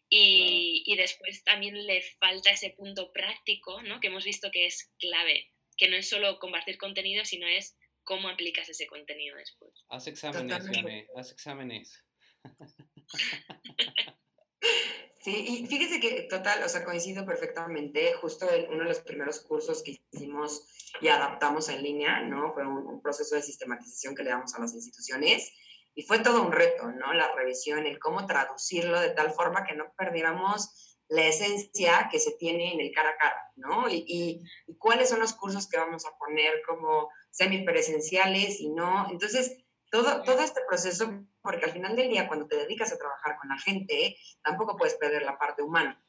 Y, 0.08 0.82
y, 0.84 0.96
después 0.96 1.44
también 1.44 1.86
le 1.86 2.02
falta 2.18 2.50
ese 2.50 2.70
punto 2.70 3.12
práctico, 3.12 3.80
¿no? 3.82 4.00
que 4.00 4.08
hemos 4.08 4.24
visto 4.24 4.50
que 4.50 4.66
es 4.66 4.92
clave, 4.98 5.48
que 5.76 5.86
no 5.86 5.94
es 5.94 6.08
solo 6.08 6.40
compartir 6.40 6.76
contenido, 6.76 7.24
sino 7.24 7.46
es 7.46 7.78
cómo 8.02 8.28
aplicas 8.28 8.68
ese 8.68 8.88
contenido 8.88 9.36
después. 9.36 9.84
Haz 9.90 10.08
exámenes, 10.08 10.66
Yone, 10.72 11.06
haz 11.14 11.30
exámenes. 11.30 12.04
Sí, 15.24 15.44
y 15.48 15.66
fíjese 15.66 16.00
que 16.00 16.22
total, 16.22 16.62
o 16.62 16.68
sea, 16.68 16.84
coincido 16.84 17.24
perfectamente. 17.24 18.12
Justo 18.20 18.50
en 18.50 18.70
uno 18.70 18.82
de 18.82 18.90
los 18.90 19.00
primeros 19.00 19.40
cursos 19.40 19.82
que 19.82 19.98
hicimos 20.12 20.66
y 21.00 21.08
adaptamos 21.08 21.70
en 21.70 21.82
línea, 21.82 22.20
¿no? 22.20 22.52
Fue 22.52 22.66
un, 22.66 23.00
proceso 23.00 23.34
de 23.34 23.40
sistematización 23.40 24.14
que 24.14 24.22
le 24.22 24.30
damos 24.30 24.54
a 24.54 24.60
las 24.60 24.74
instituciones 24.74 25.50
y 25.94 26.02
fue 26.02 26.18
todo 26.18 26.42
un 26.42 26.52
reto, 26.52 26.92
¿no? 26.92 27.14
La 27.14 27.34
revisión, 27.34 27.86
el 27.86 27.98
cómo 27.98 28.26
traducirlo 28.26 29.00
de 29.00 29.10
tal 29.10 29.30
forma 29.30 29.64
que 29.64 29.74
no 29.74 29.86
perdiéramos 29.96 30.98
la 31.08 31.26
esencia 31.26 32.08
que 32.10 32.18
se 32.18 32.32
tiene 32.32 32.74
en 32.74 32.80
el 32.80 32.92
cara 32.92 33.10
a 33.10 33.16
cara, 33.16 33.52
¿no? 33.56 33.88
Y, 33.88 34.42
cuáles 34.78 35.08
son 35.08 35.20
los 35.20 35.32
cursos 35.32 35.66
que 35.68 35.78
vamos 35.78 36.04
a 36.04 36.16
poner 36.18 36.60
como 36.66 37.08
semipresenciales 37.30 38.60
y 38.60 38.68
no. 38.68 39.08
Entonces, 39.10 39.63
todo, 39.94 40.22
todo 40.24 40.40
este 40.40 40.60
proceso 40.66 41.24
porque 41.40 41.66
al 41.66 41.70
final 41.70 41.94
del 41.94 42.08
día, 42.08 42.26
cuando 42.26 42.48
te 42.48 42.56
dedicas 42.56 42.92
a 42.92 42.98
trabajar 42.98 43.36
con 43.38 43.48
la 43.48 43.58
gente, 43.60 44.16
tampoco 44.42 44.76
puedes 44.76 44.96
perder 44.96 45.22
la 45.22 45.38
parte 45.38 45.62
humana, 45.62 46.04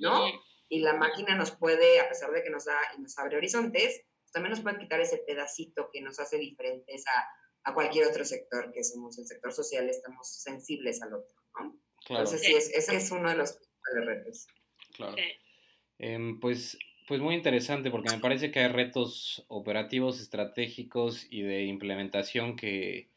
¿no? 0.00 0.24
Y 0.68 0.80
la 0.80 0.94
máquina 0.94 1.36
nos 1.36 1.52
puede, 1.52 2.00
a 2.00 2.08
pesar 2.08 2.32
de 2.32 2.42
que 2.42 2.50
nos 2.50 2.64
da 2.64 2.76
y 2.96 3.00
nos 3.00 3.16
abre 3.16 3.36
horizontes, 3.36 4.02
también 4.32 4.50
nos 4.50 4.60
puede 4.60 4.78
quitar 4.78 5.00
ese 5.00 5.18
pedacito 5.18 5.88
que 5.92 6.00
nos 6.00 6.18
hace 6.18 6.36
diferentes 6.36 7.04
a, 7.06 7.70
a 7.70 7.74
cualquier 7.74 8.08
otro 8.08 8.24
sector, 8.24 8.72
que 8.72 8.82
somos 8.82 9.16
el 9.20 9.26
sector 9.28 9.52
social, 9.52 9.88
estamos 9.88 10.28
sensibles 10.28 11.00
al 11.00 11.14
otro, 11.14 11.36
¿no? 11.60 11.78
Claro. 12.06 12.24
Entonces, 12.24 12.40
sí, 12.40 12.56
es, 12.56 12.74
ese 12.74 12.96
es 12.96 13.10
uno 13.12 13.30
de 13.30 13.36
los 13.36 13.56
retos. 14.04 14.48
Claro. 14.96 15.14
Eh, 16.00 16.34
pues 16.40 16.76
pues 17.06 17.20
muy 17.20 17.36
interesante 17.36 17.90
porque 17.90 18.10
me 18.10 18.20
parece 18.20 18.50
que 18.50 18.58
hay 18.58 18.68
retos 18.68 19.46
operativos, 19.48 20.20
estratégicos 20.20 21.26
y 21.30 21.40
de 21.40 21.64
implementación 21.64 22.54
que, 22.54 23.08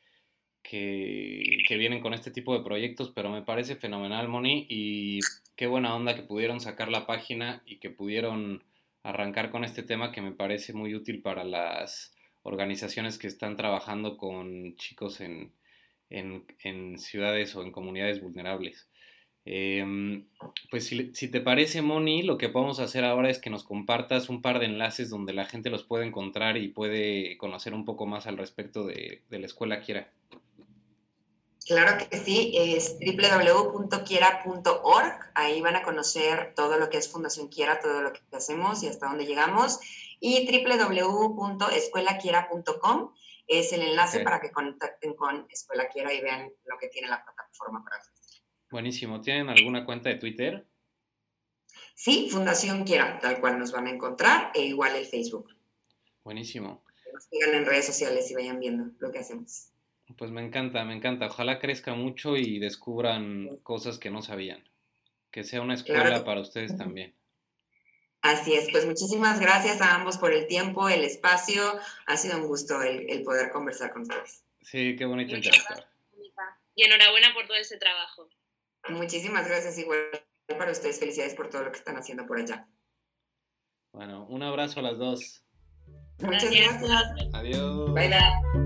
que, 0.64 1.76
vienen 1.78 2.02
con 2.02 2.14
este 2.14 2.32
tipo 2.32 2.58
de 2.58 2.64
proyectos, 2.64 3.12
pero 3.14 3.30
me 3.30 3.42
parece 3.42 3.76
fenomenal, 3.76 4.28
Moni, 4.28 4.66
y 4.70 5.20
qué 5.56 5.68
buena 5.68 5.96
onda 5.96 6.16
que 6.16 6.24
pudieron 6.24 6.60
sacar 6.60 6.90
la 6.90 7.06
página 7.06 7.62
y 7.66 7.78
que 7.78 7.90
pudieron 7.90 8.64
arrancar 9.04 9.52
con 9.52 9.64
este 9.64 9.84
tema 9.84 10.12
que 10.12 10.22
me 10.22 10.32
parece 10.32 10.74
muy 10.74 10.94
útil 10.96 11.22
para 11.22 11.44
las 11.44 12.16
organizaciones 12.44 13.18
que 13.18 13.28
están 13.28 13.56
trabajando 13.56 14.18
con 14.18 14.76
chicos 14.76 15.22
en, 15.22 15.54
en, 16.10 16.98
ciudades 16.98 17.56
o 17.56 17.64
en 17.64 17.72
comunidades 17.72 18.22
vulnerables. 18.22 18.88
Em, 19.44 20.28
pues 20.70 20.86
si, 20.86 21.12
si, 21.16 21.32
te 21.32 21.42
parece, 21.42 21.82
Moni, 21.82 22.22
lo 22.22 22.38
que 22.38 22.50
podemos 22.50 22.80
hacer 22.80 23.04
ahora 23.04 23.32
es 23.32 23.40
que 23.40 23.50
nos 23.50 23.64
compartas 23.64 24.30
un 24.30 24.42
par 24.44 24.60
de 24.60 24.68
enlaces 24.68 25.10
donde 25.10 25.34
la 25.34 25.46
gente 25.46 25.72
los 25.72 25.84
puede 25.84 26.06
encontrar 26.06 26.58
y 26.58 26.68
puede 26.68 27.38
conocer 27.38 27.74
un 27.74 27.86
poco 27.86 28.06
más 28.06 28.28
al 28.28 28.38
respecto 28.38 28.86
de, 28.86 29.24
de 29.30 29.40
la 29.40 29.48
escuela 29.48 29.82
Quiera. 29.82 30.12
Claro 31.66 31.98
que 31.98 32.18
sí, 32.18 32.54
es 32.56 32.98
www.quiera.org. 33.00 35.32
Ahí 35.36 35.60
van 35.62 35.76
a 35.76 35.84
conocer 35.84 36.54
todo 36.56 36.78
lo 36.78 36.90
que 36.90 36.98
es 36.98 37.12
Fundación 37.12 37.50
Quiera, 37.50 37.80
todo 37.80 38.02
lo 38.02 38.14
que 38.14 38.22
hacemos 38.32 38.82
y 38.84 38.88
hasta 38.88 39.08
dónde 39.08 39.26
llegamos. 39.26 39.80
Y 40.20 40.48
www.escuelaquiera.com 40.48 43.14
es 43.48 43.74
el 43.74 43.82
enlace 43.82 44.22
para 44.22 44.40
que 44.40 44.52
contacten 44.52 45.14
con 45.14 45.46
Escuela 45.50 45.90
Quiera 45.90 46.14
y 46.14 46.22
vean 46.22 46.50
lo 46.66 46.78
que 46.80 46.88
tiene 46.88 47.10
la 47.10 47.22
plataforma 47.24 47.84
para 47.84 47.98
ofrecer. 47.98 48.42
Buenísimo. 48.70 49.20
¿Tienen 49.22 49.50
alguna 49.50 49.86
cuenta 49.86 50.10
de 50.10 50.16
Twitter? 50.16 50.68
Sí, 51.94 52.30
Fundación 52.32 52.86
Quiera, 52.86 53.20
tal 53.20 53.40
cual 53.40 53.60
nos 53.60 53.72
van 53.72 53.86
a 53.88 53.92
encontrar, 53.92 54.52
e 54.56 54.64
igual 54.64 54.96
el 54.96 55.06
Facebook. 55.06 55.56
Buenísimo. 56.24 56.84
nos 57.14 57.26
sigan 57.26 57.54
en 57.54 57.66
redes 57.66 57.86
sociales 57.86 58.32
y 58.32 58.36
vayan 58.36 58.60
viendo 58.60 58.92
lo 59.00 59.12
que 59.12 59.20
hacemos. 59.20 59.71
Pues 60.18 60.32
me 60.32 60.46
encanta, 60.46 60.84
me 60.84 60.96
encanta. 60.96 61.28
Ojalá 61.28 61.60
crezca 61.60 61.94
mucho 61.94 62.38
y 62.38 62.60
descubran 62.60 63.58
cosas 63.64 64.00
que 64.00 64.10
no 64.10 64.22
sabían. 64.22 64.64
Que 65.32 65.44
sea 65.44 65.62
una 65.62 65.76
escuela 65.76 66.24
para 66.24 66.42
ustedes 66.42 66.78
también. 66.78 67.16
Así 68.22 68.54
es, 68.54 68.70
pues 68.72 68.86
muchísimas 68.86 69.40
gracias 69.40 69.82
a 69.82 69.96
ambos 69.96 70.18
por 70.18 70.32
el 70.32 70.46
tiempo, 70.48 70.90
el 70.90 71.04
espacio. 71.04 71.64
Ha 72.06 72.18
sido 72.18 72.38
un 72.38 72.48
gusto 72.48 72.82
el, 72.84 73.24
poder 73.24 73.52
conversar 73.52 73.92
con 73.92 74.04
ustedes. 74.04 74.46
Sí, 74.62 74.96
qué 74.96 75.06
bonito 75.06 75.36
interactuar. 75.36 75.88
Y 76.76 76.84
enhorabuena 76.84 77.34
por 77.34 77.48
todo 77.48 77.58
ese 77.58 77.78
trabajo. 77.78 78.30
Muchísimas 78.90 79.48
gracias, 79.48 79.78
igual 79.80 80.00
para 80.48 80.72
ustedes. 80.72 81.00
Felicidades 81.00 81.34
por 81.34 81.50
todo 81.50 81.64
lo 81.64 81.72
que 81.72 81.80
están 81.80 81.98
haciendo 81.98 82.28
por 82.28 82.40
allá. 82.40 82.68
Bueno, 83.92 84.26
un 84.28 84.44
abrazo 84.44 84.80
a 84.80 84.84
las 84.84 84.98
dos. 85.00 85.44
Muchas 86.20 86.52
gracias. 86.52 87.34
Adiós. 87.34 87.94
Bye, 87.94 88.10
bye. 88.10 88.61